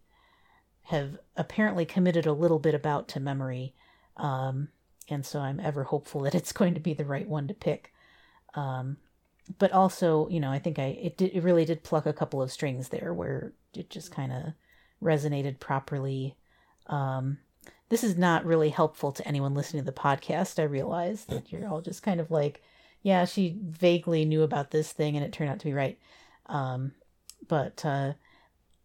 have 0.84 1.18
apparently 1.36 1.84
committed 1.84 2.26
a 2.26 2.32
little 2.32 2.58
bit 2.58 2.74
about 2.74 3.08
to 3.08 3.20
memory. 3.20 3.74
Um, 4.16 4.68
and 5.08 5.24
so 5.24 5.40
I'm 5.40 5.60
ever 5.60 5.84
hopeful 5.84 6.22
that 6.22 6.34
it's 6.34 6.52
going 6.52 6.74
to 6.74 6.80
be 6.80 6.94
the 6.94 7.04
right 7.04 7.28
one 7.28 7.48
to 7.48 7.54
pick. 7.54 7.92
Um, 8.54 8.98
but 9.58 9.72
also, 9.72 10.28
you 10.28 10.40
know, 10.40 10.50
I 10.50 10.58
think 10.58 10.78
I 10.78 10.98
it 11.00 11.16
did, 11.16 11.32
it 11.34 11.42
really 11.42 11.64
did 11.64 11.82
pluck 11.82 12.06
a 12.06 12.12
couple 12.12 12.42
of 12.42 12.52
strings 12.52 12.88
there 12.88 13.12
where 13.12 13.52
it 13.74 13.90
just 13.90 14.12
kind 14.12 14.32
of 14.32 14.52
resonated 15.02 15.58
properly. 15.58 16.36
Um, 16.86 17.38
this 17.92 18.02
is 18.02 18.16
not 18.16 18.46
really 18.46 18.70
helpful 18.70 19.12
to 19.12 19.28
anyone 19.28 19.52
listening 19.52 19.84
to 19.84 19.90
the 19.90 19.92
podcast. 19.92 20.58
I 20.58 20.62
realize 20.62 21.26
that 21.26 21.52
you're 21.52 21.68
all 21.68 21.82
just 21.82 22.02
kind 22.02 22.20
of 22.20 22.30
like, 22.30 22.62
yeah, 23.02 23.26
she 23.26 23.58
vaguely 23.62 24.24
knew 24.24 24.40
about 24.44 24.70
this 24.70 24.92
thing 24.92 25.14
and 25.14 25.22
it 25.22 25.30
turned 25.30 25.50
out 25.50 25.58
to 25.58 25.66
be 25.66 25.74
right. 25.74 25.98
Um, 26.46 26.92
but 27.48 27.84
uh, 27.84 28.14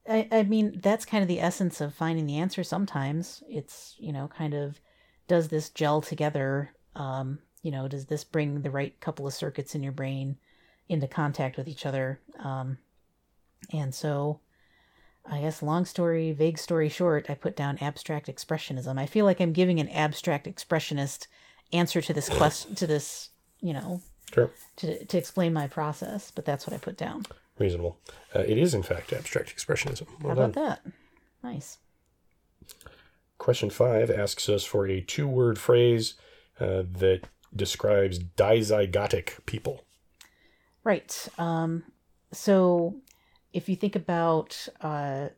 I, 0.09 0.27
I 0.29 0.43
mean, 0.43 0.81
that's 0.83 1.05
kind 1.05 1.21
of 1.21 1.29
the 1.29 1.39
essence 1.39 1.79
of 1.79 1.93
finding 1.93 2.25
the 2.25 2.39
answer 2.39 2.65
sometimes. 2.65 3.43
It's, 3.47 3.95
you 3.97 4.11
know, 4.11 4.27
kind 4.27 4.53
of 4.53 4.81
does 5.29 5.47
this 5.47 5.69
gel 5.69 6.01
together? 6.01 6.73
Um, 6.93 7.39
you 7.63 7.71
know, 7.71 7.87
does 7.87 8.07
this 8.07 8.25
bring 8.25 8.61
the 8.61 8.71
right 8.71 8.99
couple 8.99 9.25
of 9.25 9.33
circuits 9.33 9.73
in 9.73 9.83
your 9.83 9.93
brain 9.93 10.35
into 10.89 11.07
contact 11.07 11.55
with 11.55 11.69
each 11.69 11.85
other? 11.85 12.19
Um, 12.39 12.77
and 13.71 13.95
so, 13.95 14.41
I 15.29 15.41
guess, 15.41 15.61
long 15.61 15.85
story, 15.85 16.31
vague 16.31 16.57
story 16.57 16.89
short, 16.89 17.29
I 17.29 17.33
put 17.35 17.55
down 17.55 17.77
abstract 17.79 18.27
expressionism. 18.27 18.97
I 18.97 19.05
feel 19.05 19.25
like 19.25 19.39
I'm 19.41 19.51
giving 19.53 19.79
an 19.79 19.89
abstract 19.89 20.47
expressionist 20.47 21.27
answer 21.73 22.01
to 22.01 22.13
this 22.13 22.29
question, 22.29 22.75
to 22.75 22.87
this, 22.87 23.29
you 23.59 23.73
know, 23.73 24.01
Sure. 24.33 24.51
to, 24.77 25.03
to 25.05 25.17
explain 25.17 25.53
my 25.53 25.67
process, 25.67 26.31
but 26.31 26.45
that's 26.45 26.65
what 26.67 26.73
I 26.73 26.77
put 26.77 26.97
down. 26.97 27.23
Reasonable. 27.59 27.97
Uh, 28.35 28.39
it 28.39 28.57
is, 28.57 28.73
in 28.73 28.83
fact, 28.83 29.11
abstract 29.13 29.55
expressionism. 29.55 30.07
Well 30.21 30.29
How 30.35 30.41
done. 30.41 30.49
about 30.51 30.53
that? 30.55 30.91
Nice. 31.43 31.77
Question 33.37 33.69
five 33.69 34.09
asks 34.09 34.49
us 34.49 34.63
for 34.63 34.87
a 34.87 35.01
two 35.01 35.27
word 35.27 35.57
phrase 35.59 36.15
uh, 36.59 36.83
that 36.91 37.21
describes 37.55 38.19
dizygotic 38.19 39.45
people. 39.45 39.85
Right. 40.83 41.27
Um, 41.37 41.83
so 42.31 42.95
if 43.57 43.67
you 43.67 43.75
think 43.75 43.95
about 43.95 44.67
uh, 44.81 45.29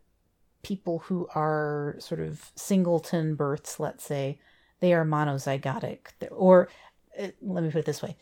people 0.62 1.00
who 1.00 1.26
are 1.34 1.96
sort 2.00 2.20
of 2.20 2.52
singleton 2.54 3.34
births, 3.34 3.80
let's 3.80 4.04
say, 4.04 4.38
they 4.82 4.94
are 4.94 5.06
monozygotic. 5.06 6.00
Or 6.30 6.68
uh, 7.18 7.28
let 7.42 7.64
me 7.64 7.72
put 7.72 7.80
it 7.80 7.86
this 7.86 8.02
way 8.02 8.18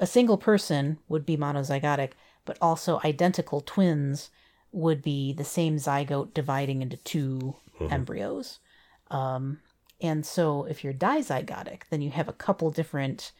a 0.00 0.06
single 0.06 0.38
person 0.38 0.98
would 1.08 1.24
be 1.24 1.36
monozygotic, 1.36 2.12
but 2.44 2.58
also 2.60 3.00
identical 3.04 3.60
twins 3.60 4.30
would 4.72 5.02
be 5.02 5.32
the 5.34 5.44
same 5.44 5.76
zygote 5.76 6.34
dividing 6.34 6.82
into 6.82 6.96
2 6.96 7.54
embryos. 7.90 8.58
Um, 9.10 9.60
and 10.00 10.26
so 10.26 10.64
if 10.64 10.82
you're 10.82 10.94
dizygotic, 10.94 11.82
then 11.90 12.00
you 12.00 12.10
have 12.10 12.28
a 12.28 12.32
couple 12.32 12.70
different 12.70 13.32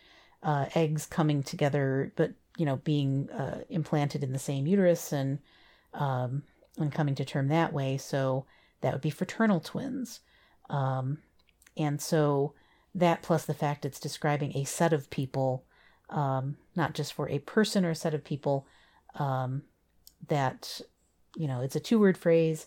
uh, 0.43 0.67
eggs 0.75 1.07
coming 1.07 1.43
together, 1.43 2.13
but 2.15 2.35
you 2.61 2.67
know 2.67 2.77
being 2.77 3.31
uh, 3.31 3.63
implanted 3.71 4.23
in 4.23 4.35
the 4.35 4.39
same 4.39 4.67
uterus 4.67 5.15
and 5.15 5.39
um, 5.95 6.43
and 6.77 6.93
coming 6.93 7.15
to 7.15 7.25
term 7.25 7.49
that 7.49 7.73
way. 7.73 7.97
So 7.97 8.45
that 8.83 8.93
would 8.93 9.01
be 9.01 9.09
fraternal 9.09 9.61
twins. 9.61 10.21
Um, 10.69 11.19
and 11.79 12.03
so 12.03 12.53
that 12.95 13.23
plus 13.23 13.47
the 13.47 13.55
fact 13.55 13.87
it's 13.87 13.99
describing 13.99 14.55
a 14.55 14.65
set 14.65 14.93
of 14.93 15.09
people, 15.09 15.65
um, 16.11 16.59
not 16.77 16.93
just 16.93 17.15
for 17.15 17.31
a 17.31 17.39
person 17.39 17.83
or 17.83 17.91
a 17.91 17.95
set 17.95 18.13
of 18.13 18.25
people, 18.25 18.67
um, 19.15 19.63
that 20.29 20.83
you 21.35 21.49
know 21.49 21.63
it's 21.63 21.77
a 21.77 21.81
two 21.81 21.99
word 21.99 22.19
phrase. 22.19 22.67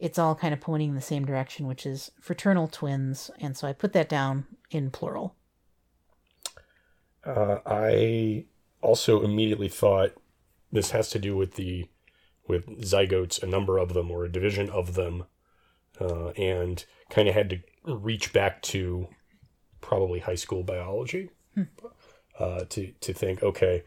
It's 0.00 0.18
all 0.18 0.34
kind 0.34 0.54
of 0.54 0.60
pointing 0.60 0.88
in 0.88 0.94
the 0.94 1.02
same 1.02 1.26
direction, 1.26 1.66
which 1.66 1.84
is 1.84 2.12
fraternal 2.18 2.66
twins. 2.66 3.30
And 3.40 3.58
so 3.58 3.68
I 3.68 3.74
put 3.74 3.92
that 3.92 4.08
down 4.08 4.46
in 4.70 4.90
plural. 4.90 5.34
Uh, 7.24 7.58
I 7.66 8.46
also 8.80 9.22
immediately 9.22 9.68
thought 9.68 10.12
this 10.72 10.90
has 10.90 11.08
to 11.10 11.18
do 11.18 11.36
with 11.36 11.54
the 11.54 11.88
with 12.46 12.66
zygotes, 12.80 13.42
a 13.42 13.46
number 13.46 13.78
of 13.78 13.92
them 13.92 14.10
or 14.10 14.24
a 14.24 14.32
division 14.32 14.70
of 14.70 14.94
them, 14.94 15.24
uh, 16.00 16.28
and 16.30 16.84
kind 17.10 17.28
of 17.28 17.34
had 17.34 17.50
to 17.50 17.60
reach 17.84 18.32
back 18.32 18.62
to 18.62 19.08
probably 19.80 20.20
high 20.20 20.34
school 20.34 20.62
biology 20.62 21.30
uh, 22.38 22.64
to 22.68 22.92
to 23.00 23.12
think, 23.12 23.42
okay, 23.42 23.82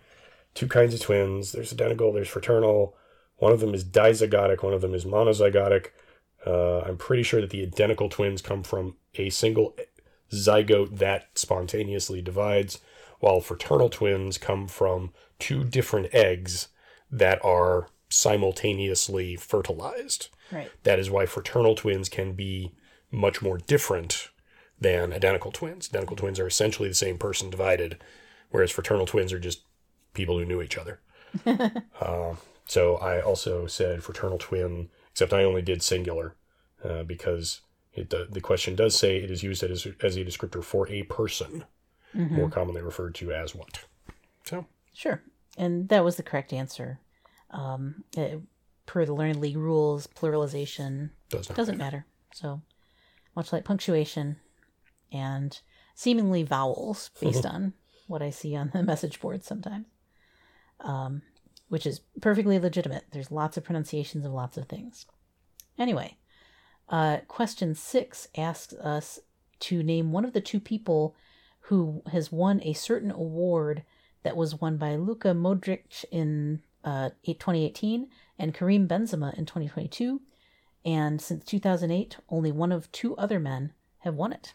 two 0.53 0.67
kinds 0.67 0.93
of 0.93 0.99
twins. 0.99 1.51
There's 1.51 1.73
identical. 1.73 2.11
There's 2.11 2.27
fraternal. 2.27 2.95
One 3.37 3.51
of 3.51 3.59
them 3.59 3.73
is 3.73 3.83
dizygotic. 3.83 4.63
One 4.63 4.73
of 4.73 4.81
them 4.81 4.93
is 4.93 5.05
monozygotic. 5.05 5.87
Uh, 6.45 6.81
I'm 6.81 6.97
pretty 6.97 7.23
sure 7.23 7.41
that 7.41 7.49
the 7.49 7.63
identical 7.63 8.09
twins 8.09 8.41
come 8.41 8.63
from 8.63 8.95
a 9.15 9.29
single 9.29 9.75
zygote 10.31 10.97
that 10.97 11.29
spontaneously 11.35 12.21
divides, 12.21 12.79
while 13.21 13.39
fraternal 13.39 13.89
twins 13.89 14.37
come 14.37 14.67
from 14.67 15.13
two 15.39 15.63
different 15.63 16.13
eggs 16.13 16.67
that 17.09 17.43
are 17.45 17.87
simultaneously 18.09 19.35
fertilized. 19.35 20.29
Right. 20.51 20.69
That 20.83 20.99
is 20.99 21.09
why 21.09 21.25
fraternal 21.25 21.75
twins 21.75 22.09
can 22.09 22.33
be 22.33 22.73
much 23.09 23.41
more 23.41 23.57
different 23.57 24.29
than 24.79 25.13
identical 25.13 25.51
twins. 25.51 25.89
Identical 25.89 26.17
twins 26.17 26.39
are 26.39 26.47
essentially 26.47 26.89
the 26.89 26.95
same 26.95 27.17
person 27.17 27.49
divided, 27.49 28.03
whereas 28.49 28.71
fraternal 28.71 29.05
twins 29.05 29.31
are 29.31 29.39
just 29.39 29.61
people 30.13 30.37
who 30.37 30.45
knew 30.45 30.61
each 30.61 30.77
other. 30.77 30.99
uh, 32.01 32.35
so 32.65 32.97
I 32.97 33.21
also 33.21 33.67
said 33.67 34.03
fraternal 34.03 34.39
twin, 34.39 34.89
except 35.11 35.33
I 35.33 35.43
only 35.43 35.61
did 35.61 35.83
singular 35.83 36.35
uh, 36.83 37.03
because 37.03 37.61
it, 37.93 38.09
the, 38.09 38.27
the 38.29 38.41
question 38.41 38.75
does 38.75 38.97
say 38.97 39.17
it 39.17 39.29
is 39.29 39.43
used 39.43 39.63
as, 39.63 39.87
as 40.01 40.17
a 40.17 40.25
descriptor 40.25 40.63
for 40.63 40.89
a 40.89 41.03
person, 41.03 41.65
more 42.13 42.49
commonly 42.49 42.81
referred 42.81 43.15
to 43.15 43.31
as 43.31 43.55
what. 43.55 43.85
So, 44.45 44.65
Sure. 44.93 45.21
And 45.57 45.89
that 45.89 46.03
was 46.03 46.15
the 46.15 46.23
correct 46.23 46.53
answer. 46.53 46.99
Um, 47.49 48.03
it, 48.15 48.41
per 48.85 49.05
the 49.05 49.13
Learned 49.13 49.39
League 49.41 49.57
rules, 49.57 50.07
pluralization 50.07 51.11
does 51.29 51.49
not 51.49 51.55
doesn't 51.55 51.77
matter. 51.77 52.05
So, 52.33 52.61
much 53.35 53.51
like 53.51 53.65
punctuation 53.65 54.37
and 55.11 55.59
seemingly 55.95 56.43
vowels, 56.43 57.09
based 57.21 57.45
on 57.45 57.73
what 58.07 58.21
I 58.21 58.29
see 58.29 58.55
on 58.55 58.71
the 58.73 58.83
message 58.91 59.19
board 59.19 59.43
sometimes, 59.43 59.87
um, 60.79 61.21
which 61.67 61.85
is 61.85 62.01
perfectly 62.21 62.59
legitimate. 62.59 63.05
There's 63.11 63.31
lots 63.31 63.57
of 63.57 63.63
pronunciations 63.63 64.25
of 64.25 64.31
lots 64.31 64.57
of 64.57 64.67
things. 64.67 65.05
Anyway, 65.77 66.17
uh, 66.89 67.19
question 67.27 67.75
six 67.75 68.27
asks 68.37 68.73
us 68.73 69.19
to 69.61 69.83
name 69.83 70.11
one 70.11 70.25
of 70.25 70.33
the 70.33 70.41
two 70.41 70.59
people 70.59 71.15
who 71.65 72.01
has 72.11 72.31
won 72.31 72.61
a 72.63 72.73
certain 72.73 73.11
award 73.11 73.83
that 74.23 74.35
was 74.35 74.59
won 74.59 74.77
by 74.77 74.95
Luka 74.95 75.29
Modric 75.29 76.03
in 76.11 76.61
uh, 76.83 77.09
2018 77.25 78.07
and 78.37 78.53
Karim 78.53 78.87
Benzema 78.87 79.37
in 79.37 79.45
2022. 79.45 80.21
And 80.83 81.21
since 81.21 81.43
2008, 81.45 82.17
only 82.29 82.51
one 82.51 82.71
of 82.71 82.91
two 82.91 83.15
other 83.17 83.39
men 83.39 83.73
have 83.99 84.15
won 84.15 84.33
it. 84.33 84.53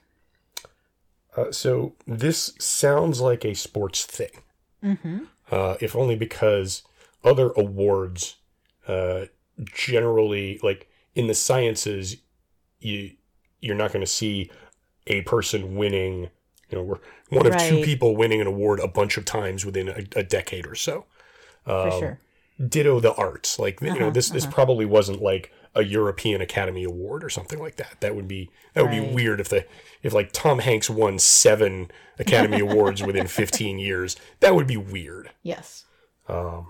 Uh, 1.36 1.52
so 1.52 1.94
this 2.06 2.52
sounds 2.58 3.20
like 3.20 3.44
a 3.44 3.54
sports 3.54 4.04
thing, 4.04 4.30
Mm-hmm. 4.84 5.18
uh, 5.50 5.74
if 5.80 5.94
only 5.96 6.16
because 6.16 6.82
other 7.24 7.50
awards 7.56 8.36
uh, 8.88 9.26
generally, 9.64 10.58
like 10.62 10.88
in 11.14 11.26
the 11.26 11.34
sciences, 11.34 12.16
you 12.80 13.12
you're 13.60 13.74
not 13.74 13.92
going 13.92 14.04
to 14.04 14.10
see 14.10 14.50
a 15.06 15.22
person 15.22 15.76
winning. 15.76 16.30
You 16.70 16.78
know, 16.78 16.84
we're 16.84 16.98
one 17.30 17.46
of 17.46 17.56
two 17.56 17.82
people 17.82 18.16
winning 18.16 18.40
an 18.40 18.46
award 18.46 18.80
a 18.80 18.88
bunch 18.88 19.16
of 19.16 19.24
times 19.24 19.64
within 19.64 19.88
a, 19.88 20.04
a 20.18 20.22
decade 20.22 20.66
or 20.66 20.74
so. 20.74 21.06
For 21.64 21.72
Um, 21.72 22.00
sure. 22.00 22.20
Ditto 22.68 23.00
the 23.00 23.12
arts, 23.14 23.58
like 23.58 23.80
you 23.82 23.88
know, 23.88 23.94
Uh-huh, 23.96 24.10
this 24.10 24.30
this 24.30 24.46
probably 24.46 24.86
wasn't 24.86 25.20
like 25.20 25.52
a 25.74 25.82
European 25.84 26.40
Academy 26.40 26.84
Award 26.84 27.22
or 27.22 27.28
something 27.28 27.58
like 27.58 27.76
that. 27.76 27.96
That 28.00 28.16
would 28.16 28.26
be 28.26 28.50
that 28.72 28.82
would 28.82 28.90
be 28.90 29.00
weird 29.14 29.40
if 29.40 29.50
the 29.50 29.66
if 30.02 30.14
like 30.14 30.32
Tom 30.32 30.60
Hanks 30.60 30.88
won 30.88 31.18
seven 31.18 31.90
Academy 32.18 32.60
Awards 32.60 33.02
within 33.02 33.26
15 33.26 33.78
years. 33.78 34.16
That 34.40 34.54
would 34.54 34.66
be 34.66 34.78
weird. 34.78 35.32
Yes. 35.42 35.84
Um, 36.28 36.68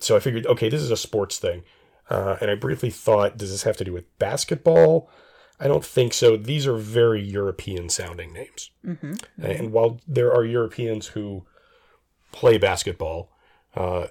so 0.00 0.16
I 0.16 0.20
figured, 0.20 0.46
okay, 0.46 0.68
this 0.70 0.80
is 0.82 0.90
a 0.90 0.96
sports 0.96 1.38
thing, 1.38 1.62
uh, 2.08 2.36
and 2.40 2.50
I 2.50 2.54
briefly 2.54 2.88
thought, 2.90 3.36
does 3.36 3.50
this 3.50 3.64
have 3.64 3.76
to 3.76 3.84
do 3.84 3.92
with 3.92 4.18
basketball? 4.18 5.10
I 5.58 5.68
don't 5.68 5.84
think 5.84 6.12
so. 6.12 6.36
These 6.36 6.66
are 6.66 6.76
very 6.76 7.22
European 7.22 7.88
sounding 7.88 8.32
names, 8.32 8.70
Mm-hmm. 8.84 9.14
and 9.42 9.72
while 9.72 10.00
there 10.06 10.32
are 10.32 10.44
Europeans 10.44 11.08
who 11.08 11.46
play 12.32 12.58
basketball, 12.58 13.30
uh, 13.74 14.08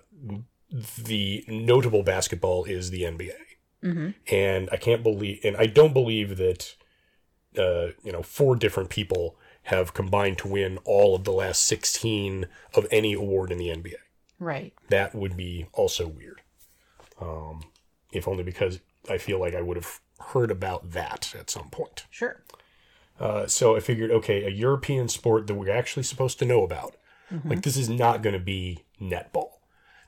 the 0.97 1.43
notable 1.47 2.03
basketball 2.03 2.63
is 2.65 2.89
the 2.89 3.03
NBA. 3.03 3.33
hmm 3.81 4.09
and 4.31 4.67
I 4.71 4.77
can't 4.77 5.03
believe, 5.03 5.39
and 5.43 5.55
I 5.57 5.67
don't 5.67 5.93
believe 5.93 6.37
that, 6.37 6.75
uh, 7.57 7.87
you 8.03 8.11
know, 8.11 8.23
four 8.23 8.55
different 8.55 8.89
people 8.89 9.37
have 9.63 9.93
combined 9.93 10.37
to 10.39 10.47
win 10.47 10.79
all 10.85 11.15
of 11.15 11.23
the 11.23 11.31
last 11.31 11.63
16 11.65 12.47
of 12.73 12.87
any 12.91 13.13
award 13.13 13.51
in 13.51 13.57
the 13.59 13.69
NBA. 13.69 13.95
Right. 14.39 14.73
That 14.89 15.13
would 15.15 15.37
be 15.37 15.67
also 15.73 16.07
weird. 16.07 16.41
Um, 17.21 17.61
if 18.11 18.27
only 18.27 18.43
because 18.43 18.79
I 19.09 19.17
feel 19.17 19.39
like 19.39 19.55
I 19.55 19.61
would 19.61 19.77
have 19.77 19.99
heard 20.19 20.51
about 20.51 20.91
that 20.91 21.33
at 21.37 21.49
some 21.49 21.69
point. 21.69 22.05
Sure. 22.09 22.43
Uh, 23.19 23.47
so 23.47 23.75
I 23.75 23.79
figured, 23.79 24.11
okay, 24.11 24.43
a 24.43 24.49
European 24.49 25.07
sport 25.07 25.47
that 25.47 25.55
we're 25.55 25.71
actually 25.71 26.03
supposed 26.03 26.39
to 26.39 26.45
know 26.45 26.63
about. 26.63 26.95
Like, 27.43 27.61
this 27.63 27.77
is 27.77 27.89
not 27.89 28.21
going 28.21 28.33
to 28.33 28.39
be 28.39 28.83
netball. 29.01 29.49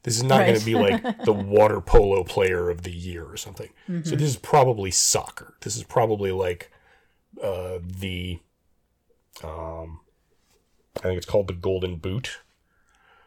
This 0.04 0.16
is 0.16 0.24
not 0.24 0.46
going 0.46 0.58
to 0.58 0.66
be 0.66 0.76
like 0.76 1.26
the 1.26 1.34
water 1.34 1.82
polo 1.82 2.24
player 2.24 2.70
of 2.70 2.84
the 2.84 2.92
year 2.92 3.26
or 3.26 3.36
something. 3.36 3.70
So 4.04 4.16
this 4.16 4.30
is 4.30 4.38
probably 4.38 4.92
soccer. 4.92 5.56
This 5.62 5.76
is 5.76 5.84
probably 5.84 6.32
like 6.32 6.72
uh, 7.44 7.80
the, 7.82 8.40
um, 9.44 10.00
I 10.98 11.02
think 11.02 11.18
it's 11.18 11.26
called 11.26 11.48
the 11.48 11.54
Golden 11.54 11.98
Boot. 11.98 12.40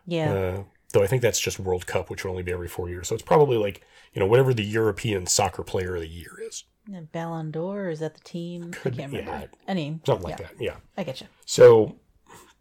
Yeah. 0.06 0.32
Uh, 0.32 0.62
though 0.92 1.02
I 1.02 1.06
think 1.06 1.22
that's 1.22 1.40
just 1.40 1.58
World 1.58 1.86
Cup, 1.86 2.10
which 2.10 2.24
will 2.24 2.30
only 2.30 2.42
be 2.42 2.52
every 2.52 2.68
four 2.68 2.88
years. 2.88 3.08
So 3.08 3.14
it's 3.14 3.22
probably 3.22 3.56
like 3.56 3.82
you 4.12 4.20
know 4.20 4.26
whatever 4.26 4.52
the 4.52 4.64
European 4.64 5.26
soccer 5.26 5.62
player 5.62 5.94
of 5.94 6.02
the 6.02 6.08
year 6.08 6.38
is, 6.46 6.64
Ballon 7.12 7.50
d'Or 7.50 7.90
is 7.90 8.00
that 8.00 8.14
the 8.14 8.20
team? 8.20 8.72
Could- 8.72 8.94
I 8.94 8.96
can't 8.96 9.12
remember. 9.12 9.30
yeah. 9.30 9.46
Any 9.68 10.00
something 10.04 10.24
like 10.24 10.40
yeah, 10.40 10.46
that. 10.46 10.54
Yeah. 10.60 10.76
I 10.96 11.04
get 11.04 11.20
you. 11.20 11.26
So 11.46 11.96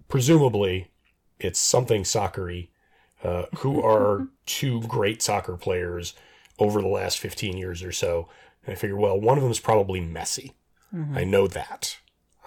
presumably 0.07 0.91
it's 1.39 1.59
something 1.59 2.03
soccery. 2.03 2.69
Uh, 3.23 3.45
who 3.57 3.81
are 3.85 4.27
two 4.45 4.81
great 4.81 5.21
soccer 5.21 5.57
players 5.57 6.13
over 6.57 6.81
the 6.81 6.87
last 6.87 7.19
15 7.19 7.57
years 7.57 7.83
or 7.83 7.91
so? 7.91 8.29
And 8.65 8.73
I 8.73 8.75
figure, 8.75 8.97
well, 8.97 9.19
one 9.19 9.37
of 9.37 9.43
them 9.43 9.51
is 9.51 9.59
probably 9.59 10.01
Messi. 10.01 10.53
I 11.13 11.23
know 11.23 11.47
that. 11.47 11.97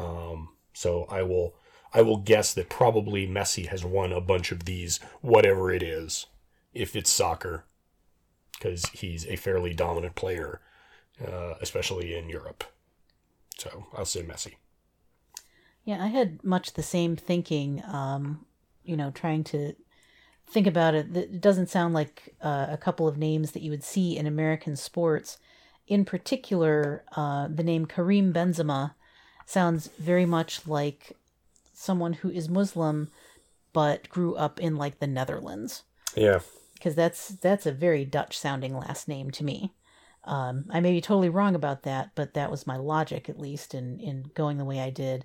Um, 0.00 0.48
so 0.72 1.06
I 1.08 1.22
will 1.22 1.54
I 1.94 2.02
will 2.02 2.16
guess 2.16 2.54
that 2.54 2.68
probably 2.68 3.26
Messi 3.26 3.66
has 3.68 3.84
won 3.84 4.12
a 4.12 4.20
bunch 4.20 4.50
of 4.50 4.64
these, 4.64 4.98
whatever 5.20 5.70
it 5.70 5.82
is, 5.82 6.26
if 6.72 6.96
it's 6.96 7.10
soccer, 7.10 7.66
because 8.62 8.88
he's 8.90 9.26
a 9.26 9.36
fairly 9.36 9.74
dominant 9.74 10.14
player, 10.14 10.60
uh, 11.26 11.54
especially 11.60 12.14
in 12.14 12.28
Europe. 12.28 12.64
So 13.58 13.86
I'll 13.96 14.04
say 14.04 14.22
Messi. 14.22 14.54
Yeah, 15.84 16.02
I 16.02 16.06
had 16.06 16.44
much 16.44 16.74
the 16.74 16.82
same 16.82 17.16
thinking. 17.16 17.82
Um, 17.86 18.46
you 18.84 18.96
know, 18.96 19.10
trying 19.10 19.42
to 19.44 19.74
think 20.46 20.66
about 20.66 20.94
it. 20.94 21.16
It 21.16 21.40
doesn't 21.40 21.70
sound 21.70 21.94
like 21.94 22.34
uh, 22.40 22.66
a 22.70 22.76
couple 22.76 23.08
of 23.08 23.18
names 23.18 23.52
that 23.52 23.62
you 23.62 23.70
would 23.70 23.84
see 23.84 24.16
in 24.16 24.26
American 24.26 24.76
sports. 24.76 25.38
In 25.88 26.04
particular, 26.04 27.04
uh, 27.16 27.48
the 27.48 27.64
name 27.64 27.86
Karim 27.86 28.32
Benzema 28.32 28.94
sounds 29.44 29.88
very 29.98 30.26
much 30.26 30.66
like 30.68 31.16
someone 31.72 32.12
who 32.12 32.30
is 32.30 32.48
Muslim 32.48 33.10
but 33.72 34.08
grew 34.08 34.36
up 34.36 34.60
in 34.60 34.76
like 34.76 35.00
the 35.00 35.06
Netherlands 35.06 35.82
Yeah. 36.14 36.40
Because 36.82 36.96
that's 36.96 37.28
that's 37.28 37.64
a 37.64 37.72
very 37.72 38.04
Dutch 38.04 38.36
sounding 38.36 38.76
last 38.76 39.06
name 39.06 39.30
to 39.32 39.44
me. 39.44 39.72
Um, 40.24 40.64
I 40.70 40.80
may 40.80 40.90
be 40.90 41.00
totally 41.00 41.28
wrong 41.28 41.54
about 41.54 41.84
that, 41.84 42.10
but 42.16 42.34
that 42.34 42.50
was 42.50 42.66
my 42.66 42.76
logic 42.76 43.28
at 43.28 43.38
least 43.38 43.72
in 43.72 44.00
in 44.00 44.24
going 44.34 44.58
the 44.58 44.64
way 44.64 44.80
I 44.80 44.90
did. 44.90 45.24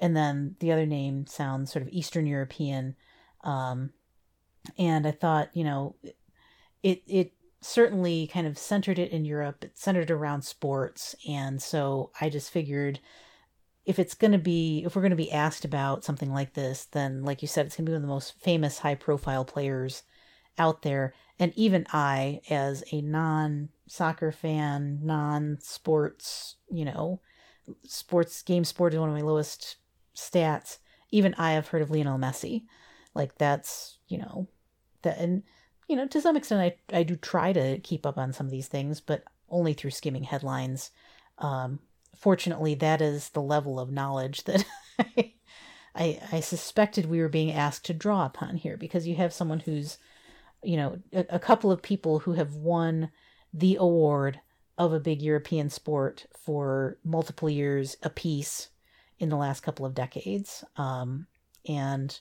And 0.00 0.16
then 0.16 0.56
the 0.58 0.72
other 0.72 0.84
name 0.84 1.26
sounds 1.26 1.70
sort 1.70 1.84
of 1.84 1.88
Eastern 1.92 2.26
European, 2.26 2.96
um, 3.44 3.90
and 4.76 5.06
I 5.06 5.12
thought 5.12 5.50
you 5.54 5.62
know 5.62 5.94
it 6.82 7.02
it 7.06 7.34
certainly 7.60 8.26
kind 8.26 8.48
of 8.48 8.58
centered 8.58 8.98
it 8.98 9.12
in 9.12 9.24
Europe. 9.24 9.62
It 9.62 9.78
centered 9.78 10.10
around 10.10 10.42
sports, 10.42 11.14
and 11.28 11.62
so 11.62 12.10
I 12.20 12.30
just 12.30 12.50
figured 12.50 12.98
if 13.84 14.00
it's 14.00 14.14
going 14.14 14.32
to 14.32 14.38
be 14.38 14.82
if 14.84 14.96
we're 14.96 15.02
going 15.02 15.10
to 15.10 15.16
be 15.16 15.30
asked 15.30 15.64
about 15.64 16.02
something 16.02 16.32
like 16.32 16.54
this 16.54 16.86
then 16.86 17.22
like 17.22 17.40
you 17.40 17.46
said 17.46 17.64
it's 17.64 17.76
going 17.76 17.86
to 17.86 17.90
be 17.90 17.94
one 17.94 18.02
of 18.02 18.08
the 18.08 18.12
most 18.12 18.34
famous 18.40 18.80
high 18.80 18.96
profile 18.96 19.44
players 19.44 20.02
out 20.58 20.82
there 20.82 21.12
and 21.38 21.52
even 21.56 21.86
i 21.92 22.40
as 22.50 22.82
a 22.92 23.00
non 23.00 23.68
soccer 23.86 24.32
fan 24.32 24.98
non 25.02 25.58
sports 25.60 26.56
you 26.70 26.84
know 26.84 27.20
sports 27.84 28.42
game 28.42 28.64
sport 28.64 28.94
is 28.94 29.00
one 29.00 29.08
of 29.08 29.14
my 29.14 29.22
lowest 29.22 29.76
stats. 30.14 30.78
Even 31.10 31.34
i 31.34 31.52
have 31.52 31.68
heard 31.68 31.82
of 31.82 31.90
lionel 31.90 32.18
messi. 32.18 32.64
Like 33.14 33.36
that's 33.38 33.98
you 34.08 34.18
know 34.18 34.48
that 35.02 35.18
and 35.18 35.42
you 35.88 35.96
know 35.96 36.06
to 36.06 36.20
some 36.20 36.36
extent 36.36 36.74
i 36.92 36.98
i 36.98 37.02
do 37.02 37.16
try 37.16 37.52
to 37.52 37.78
keep 37.78 38.06
up 38.06 38.18
on 38.18 38.32
some 38.32 38.46
of 38.46 38.52
these 38.52 38.68
things 38.68 39.00
but 39.00 39.24
only 39.48 39.72
through 39.72 39.90
skimming 39.90 40.24
headlines. 40.24 40.90
Um 41.38 41.80
fortunately 42.16 42.74
that 42.76 43.00
is 43.00 43.30
the 43.30 43.42
level 43.42 43.78
of 43.78 43.90
knowledge 43.90 44.44
that 44.44 44.64
I, 44.98 45.32
I 45.94 46.20
I 46.32 46.40
suspected 46.40 47.06
we 47.06 47.20
were 47.20 47.28
being 47.28 47.52
asked 47.52 47.84
to 47.86 47.94
draw 47.94 48.26
upon 48.26 48.56
here 48.56 48.76
because 48.76 49.06
you 49.06 49.16
have 49.16 49.32
someone 49.32 49.60
who's 49.60 49.98
you 50.66 50.76
know 50.76 50.98
a, 51.12 51.26
a 51.30 51.38
couple 51.38 51.70
of 51.70 51.82
people 51.82 52.18
who 52.20 52.32
have 52.32 52.54
won 52.54 53.10
the 53.52 53.76
award 53.76 54.40
of 54.78 54.92
a 54.92 55.00
big 55.00 55.22
European 55.22 55.70
sport 55.70 56.26
for 56.44 56.98
multiple 57.04 57.48
years 57.48 57.96
apiece 58.02 58.68
in 59.18 59.30
the 59.30 59.36
last 59.36 59.62
couple 59.62 59.86
of 59.86 59.94
decades. 59.94 60.62
Um, 60.76 61.26
and 61.66 62.18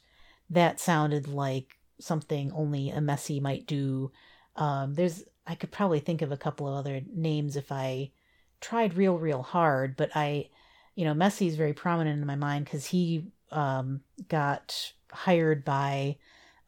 that 0.49 0.79
sounded 0.79 1.27
like 1.27 1.77
something 1.99 2.51
only 2.53 2.89
a 2.91 2.99
Messi 2.99 3.41
might 3.41 3.67
do. 3.67 4.11
Um, 4.55 4.93
there's 4.93 5.23
I 5.45 5.55
could 5.55 5.71
probably 5.71 5.99
think 5.99 6.21
of 6.21 6.31
a 6.31 6.37
couple 6.37 6.67
of 6.67 6.75
other 6.75 7.01
names 7.13 7.57
if 7.57 7.71
I 7.71 8.11
tried 8.65 8.95
real 8.95 9.17
real 9.17 9.43
hard 9.43 9.95
but 9.95 10.09
i 10.15 10.49
you 10.95 11.05
know 11.05 11.13
messi 11.13 11.47
is 11.47 11.55
very 11.55 11.73
prominent 11.73 12.19
in 12.19 12.25
my 12.25 12.35
mind 12.35 12.65
because 12.65 12.85
he 12.85 13.25
um, 13.51 14.01
got 14.27 14.93
hired 15.11 15.63
by 15.63 16.17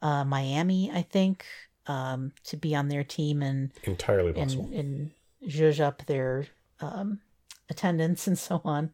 uh, 0.00 0.24
miami 0.24 0.90
i 0.92 1.02
think 1.02 1.44
um, 1.88 2.32
to 2.44 2.56
be 2.56 2.74
on 2.74 2.88
their 2.88 3.04
team 3.04 3.42
and 3.42 3.72
Entirely 3.84 4.32
possible. 4.32 4.66
and, 4.66 4.74
and 4.74 5.10
zhuzh 5.50 5.80
up 5.80 6.04
their 6.06 6.46
um, 6.80 7.20
attendance 7.68 8.26
and 8.28 8.38
so 8.38 8.60
on 8.64 8.90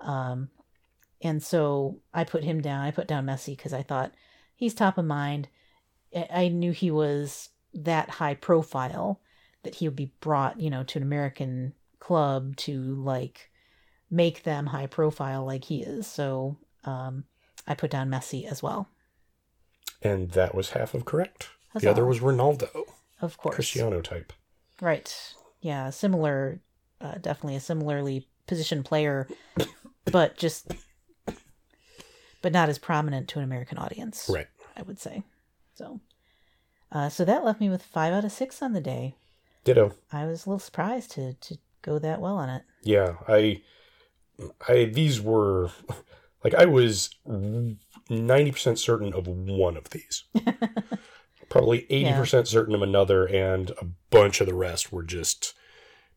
um, 0.00 0.48
and 1.22 1.42
so 1.42 2.00
i 2.12 2.24
put 2.24 2.44
him 2.44 2.60
down 2.60 2.80
i 2.80 2.90
put 2.90 3.06
down 3.08 3.24
messi 3.24 3.56
because 3.56 3.72
i 3.72 3.82
thought 3.82 4.12
he's 4.54 4.74
top 4.74 4.98
of 4.98 5.04
mind 5.04 5.48
I- 6.14 6.48
knew 6.48 6.72
he 6.72 6.90
was 6.90 7.48
that 7.72 8.10
high 8.10 8.34
profile 8.34 9.20
that 9.62 9.76
he 9.76 9.88
would 9.88 9.96
be 9.96 10.12
brought 10.20 10.60
you 10.60 10.68
know 10.68 10.82
to 10.82 10.98
an 10.98 11.02
american 11.02 11.72
club 12.00 12.56
to 12.56 12.96
like 12.96 13.48
make 14.10 14.42
them 14.42 14.66
high 14.66 14.86
profile 14.86 15.44
like 15.46 15.64
he 15.64 15.82
is. 15.82 16.06
So 16.06 16.58
um, 16.84 17.24
I 17.66 17.74
put 17.74 17.90
down 17.90 18.10
Messi 18.10 18.44
as 18.44 18.62
well. 18.62 18.88
And 20.02 20.32
that 20.32 20.54
was 20.54 20.70
half 20.70 20.92
of 20.94 21.06
correct. 21.06 21.48
Huzzah. 21.72 21.86
The 21.86 21.90
other 21.90 22.04
was 22.04 22.20
Ronaldo, 22.20 22.68
Of 23.20 23.36
course. 23.38 23.54
Cristiano 23.54 24.00
type. 24.00 24.32
Right. 24.80 25.14
Yeah, 25.60 25.90
similar, 25.90 26.60
uh, 27.00 27.14
definitely 27.20 27.56
a 27.56 27.60
similarly 27.60 28.28
positioned 28.46 28.84
player, 28.84 29.28
but 30.06 30.36
just, 30.36 30.72
but 32.42 32.52
not 32.52 32.68
as 32.68 32.78
prominent 32.78 33.28
to 33.28 33.38
an 33.38 33.44
American 33.44 33.78
audience. 33.78 34.28
Right. 34.32 34.48
I 34.76 34.82
would 34.82 34.98
say. 34.98 35.22
So, 35.74 36.00
uh, 36.90 37.08
so 37.08 37.24
that 37.24 37.44
left 37.44 37.60
me 37.60 37.68
with 37.70 37.82
five 37.82 38.12
out 38.12 38.24
of 38.24 38.32
six 38.32 38.60
on 38.62 38.72
the 38.72 38.80
day. 38.80 39.16
Ditto. 39.64 39.94
I 40.12 40.26
was 40.26 40.44
a 40.44 40.48
little 40.50 40.58
surprised 40.58 41.12
to 41.12 41.34
to 41.34 41.58
go 41.82 41.98
that 41.98 42.20
well 42.20 42.36
on 42.36 42.48
it. 42.48 42.62
Yeah, 42.82 43.14
I, 43.28 43.62
I 44.68 44.86
these 44.86 45.20
were, 45.20 45.70
like 46.44 46.54
I 46.54 46.64
was 46.64 47.10
ninety 48.08 48.50
percent 48.50 48.78
certain 48.78 49.12
of 49.14 49.26
one 49.28 49.76
of 49.76 49.90
these. 49.90 50.24
Probably 51.52 51.86
eighty 51.90 52.12
percent 52.14 52.48
certain 52.48 52.74
of 52.74 52.80
another, 52.80 53.26
and 53.26 53.70
a 53.72 53.84
bunch 54.10 54.40
of 54.40 54.46
the 54.46 54.54
rest 54.54 54.90
were 54.90 55.02
just 55.02 55.52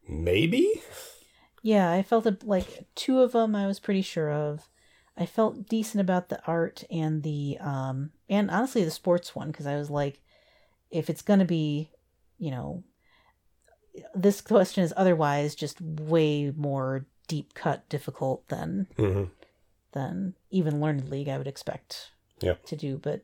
maybe. 0.08 0.82
Yeah, 1.62 1.92
I 1.92 2.04
felt 2.04 2.26
it, 2.26 2.46
like 2.46 2.88
two 2.96 3.20
of 3.20 3.34
them 3.34 3.56
I 3.56 3.68
was 3.68 3.80
pretty 3.80 4.02
sure 4.02 4.32
of. 4.32 4.70
I 5.18 5.26
felt 5.26 5.68
decent 5.68 6.00
about 6.00 6.30
the 6.30 6.42
art 6.46 6.84
and 6.90 7.22
the 7.24 7.58
um 7.60 8.12
and 8.30 8.50
honestly 8.50 8.86
the 8.86 8.92
sports 8.92 9.36
one 9.36 9.52
because 9.52 9.66
I 9.68 9.76
was 9.76 9.90
like 9.90 10.22
if 10.90 11.10
it's 11.10 11.22
going 11.22 11.40
to 11.40 11.46
be, 11.46 11.90
you 12.38 12.52
know, 12.52 12.84
this 14.14 14.40
question 14.40 14.84
is 14.84 14.94
otherwise 14.96 15.54
just 15.56 15.82
way 15.82 16.52
more 16.56 17.08
deep 17.28 17.54
cut 17.54 17.90
difficult 17.90 18.48
than 18.48 18.88
hmm 18.96 19.24
than 19.92 20.36
even 20.50 20.80
learned 20.80 21.10
league 21.10 21.28
I 21.28 21.38
would 21.38 21.48
expect 21.48 22.12
Yep. 22.42 22.66
to 22.68 22.76
do 22.76 22.98
but 22.98 23.24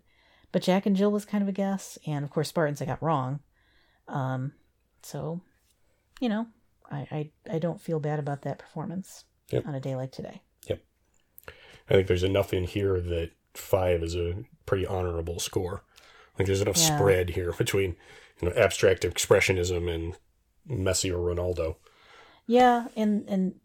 but 0.51 0.61
Jack 0.61 0.85
and 0.85 0.95
Jill 0.95 1.11
was 1.11 1.25
kind 1.25 1.41
of 1.41 1.47
a 1.47 1.53
guess 1.53 1.97
and 2.05 2.23
of 2.25 2.31
course 2.31 2.49
Spartans 2.49 2.81
I 2.81 2.85
got 2.85 3.01
wrong. 3.03 3.39
Um 4.07 4.53
so 5.03 5.41
you 6.19 6.29
know, 6.29 6.47
I 6.89 7.07
I, 7.11 7.31
I 7.55 7.59
don't 7.59 7.81
feel 7.81 7.99
bad 7.99 8.19
about 8.19 8.41
that 8.43 8.59
performance 8.59 9.25
Yep. 9.49 9.67
on 9.67 9.75
a 9.75 9.79
day 9.81 9.95
like 9.97 10.11
today. 10.13 10.41
Yep. 10.67 10.81
I 11.89 11.93
think 11.93 12.07
there's 12.07 12.23
enough 12.23 12.53
in 12.53 12.63
here 12.63 13.01
that 13.01 13.31
five 13.53 14.01
is 14.01 14.15
a 14.15 14.45
pretty 14.65 14.85
honorable 14.87 15.39
score. 15.39 15.83
Like 16.39 16.45
there's 16.45 16.61
enough 16.61 16.77
Yeah. 16.77 16.97
spread 16.97 17.29
here 17.31 17.51
between 17.57 17.95
you 18.41 18.49
know 18.49 18.55
abstract 18.55 19.03
expressionism 19.03 19.93
and 19.93 20.17
Messi 20.69 21.11
or 21.11 21.17
Ronaldo. 21.33 21.75
Yeah, 22.47 22.87
and 22.95 23.27
and 23.27 23.55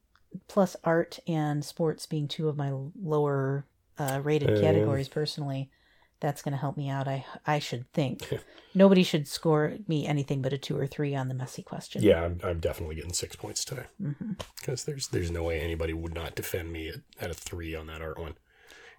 plus 0.48 0.76
art 0.84 1.18
and 1.28 1.64
sports 1.64 2.06
being 2.06 2.26
two 2.28 2.48
of 2.48 2.56
my 2.56 2.72
lower 3.00 3.64
uh, 3.98 4.20
rated 4.22 4.50
Um, 4.56 4.60
categories 4.60 5.08
personally, 5.08 5.70
that's 6.20 6.42
going 6.42 6.52
to 6.52 6.58
help 6.58 6.76
me 6.76 6.88
out. 6.88 7.06
I 7.08 7.24
I 7.46 7.58
should 7.58 7.90
think 7.92 8.22
nobody 8.74 9.02
should 9.02 9.28
score 9.28 9.74
me 9.86 10.06
anything 10.06 10.42
but 10.42 10.52
a 10.52 10.58
two 10.58 10.78
or 10.78 10.86
three 10.86 11.14
on 11.14 11.28
the 11.28 11.34
Messi 11.34 11.64
question. 11.64 12.02
Yeah, 12.02 12.24
I'm, 12.24 12.40
I'm 12.42 12.60
definitely 12.60 12.94
getting 12.96 13.12
six 13.12 13.36
points 13.36 13.64
today 13.64 13.84
because 14.60 14.84
there's 14.84 15.08
there's 15.08 15.30
no 15.30 15.42
way 15.44 15.60
anybody 15.60 15.92
would 15.92 16.14
not 16.14 16.34
defend 16.34 16.72
me 16.72 16.88
at, 16.88 16.96
at 17.20 17.30
a 17.30 17.34
three 17.34 17.74
on 17.74 17.86
that 17.88 18.00
art 18.02 18.18
one. 18.18 18.34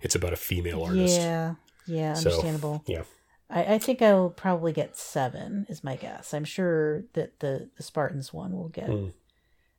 It's 0.01 0.15
about 0.15 0.33
a 0.33 0.37
female 0.37 0.83
artist. 0.83 1.19
Yeah, 1.19 1.55
yeah, 1.87 2.13
So, 2.13 2.29
understandable. 2.29 2.83
yeah. 2.85 3.01
I, 3.49 3.75
I 3.75 3.77
think 3.79 4.01
I'll 4.01 4.29
probably 4.29 4.73
get 4.73 4.95
seven, 4.95 5.65
is 5.69 5.83
my 5.83 5.95
guess. 5.95 6.33
I'm 6.35 6.43
sure 6.45 7.03
that 7.13 7.39
the, 7.39 7.69
the 7.77 7.83
Spartans 7.83 8.31
one 8.33 8.51
will 8.51 8.69
get 8.69 8.89
Mm. 8.89 9.13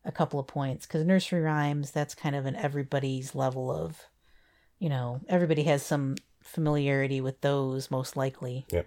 a 0.05 0.11
couple 0.11 0.41
of 0.41 0.47
points 0.49 0.87
because 0.87 1.05
nursery 1.05 1.41
rhymes, 1.41 1.93
that's 1.93 2.15
kind 2.17 2.35
of 2.35 2.47
an 2.47 2.57
everybody's 2.57 3.35
level 3.37 3.71
of, 3.71 4.07
you 4.81 4.89
know, 4.89 5.21
everybody 5.29 5.63
has 5.65 5.83
some 5.85 6.17
familiarity 6.49 7.21
with 7.21 7.41
those, 7.41 7.91
most 7.91 8.17
likely. 8.17 8.67
Yep. 8.71 8.87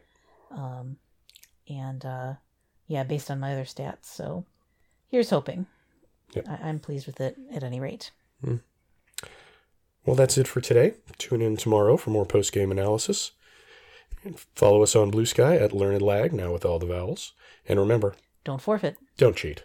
Um, 0.51 0.97
and 1.69 2.05
uh, 2.05 2.33
yeah, 2.87 3.03
based 3.03 3.31
on 3.31 3.39
my 3.39 3.53
other 3.53 3.63
stats. 3.65 4.05
So 4.05 4.45
here's 5.07 5.29
hoping. 5.29 5.67
Yep. 6.33 6.47
I, 6.49 6.69
I'm 6.69 6.79
pleased 6.79 7.07
with 7.07 7.21
it 7.21 7.37
at 7.53 7.63
any 7.63 7.79
rate. 7.79 8.11
Well, 10.03 10.15
that's 10.15 10.37
it 10.37 10.47
for 10.47 10.61
today. 10.61 10.95
Tune 11.19 11.41
in 11.41 11.57
tomorrow 11.57 11.95
for 11.95 12.09
more 12.09 12.25
post 12.25 12.51
game 12.51 12.71
analysis. 12.71 13.31
And 14.23 14.39
follow 14.55 14.81
us 14.83 14.95
on 14.95 15.11
Bluesky 15.11 15.59
at 15.61 15.73
Learned 15.73 16.01
Lag, 16.01 16.33
now 16.33 16.51
with 16.51 16.65
all 16.65 16.79
the 16.79 16.85
vowels. 16.85 17.33
And 17.67 17.79
remember, 17.79 18.15
Don't 18.43 18.61
forfeit. 18.61 18.97
don't 19.17 19.35
cheat. 19.35 19.63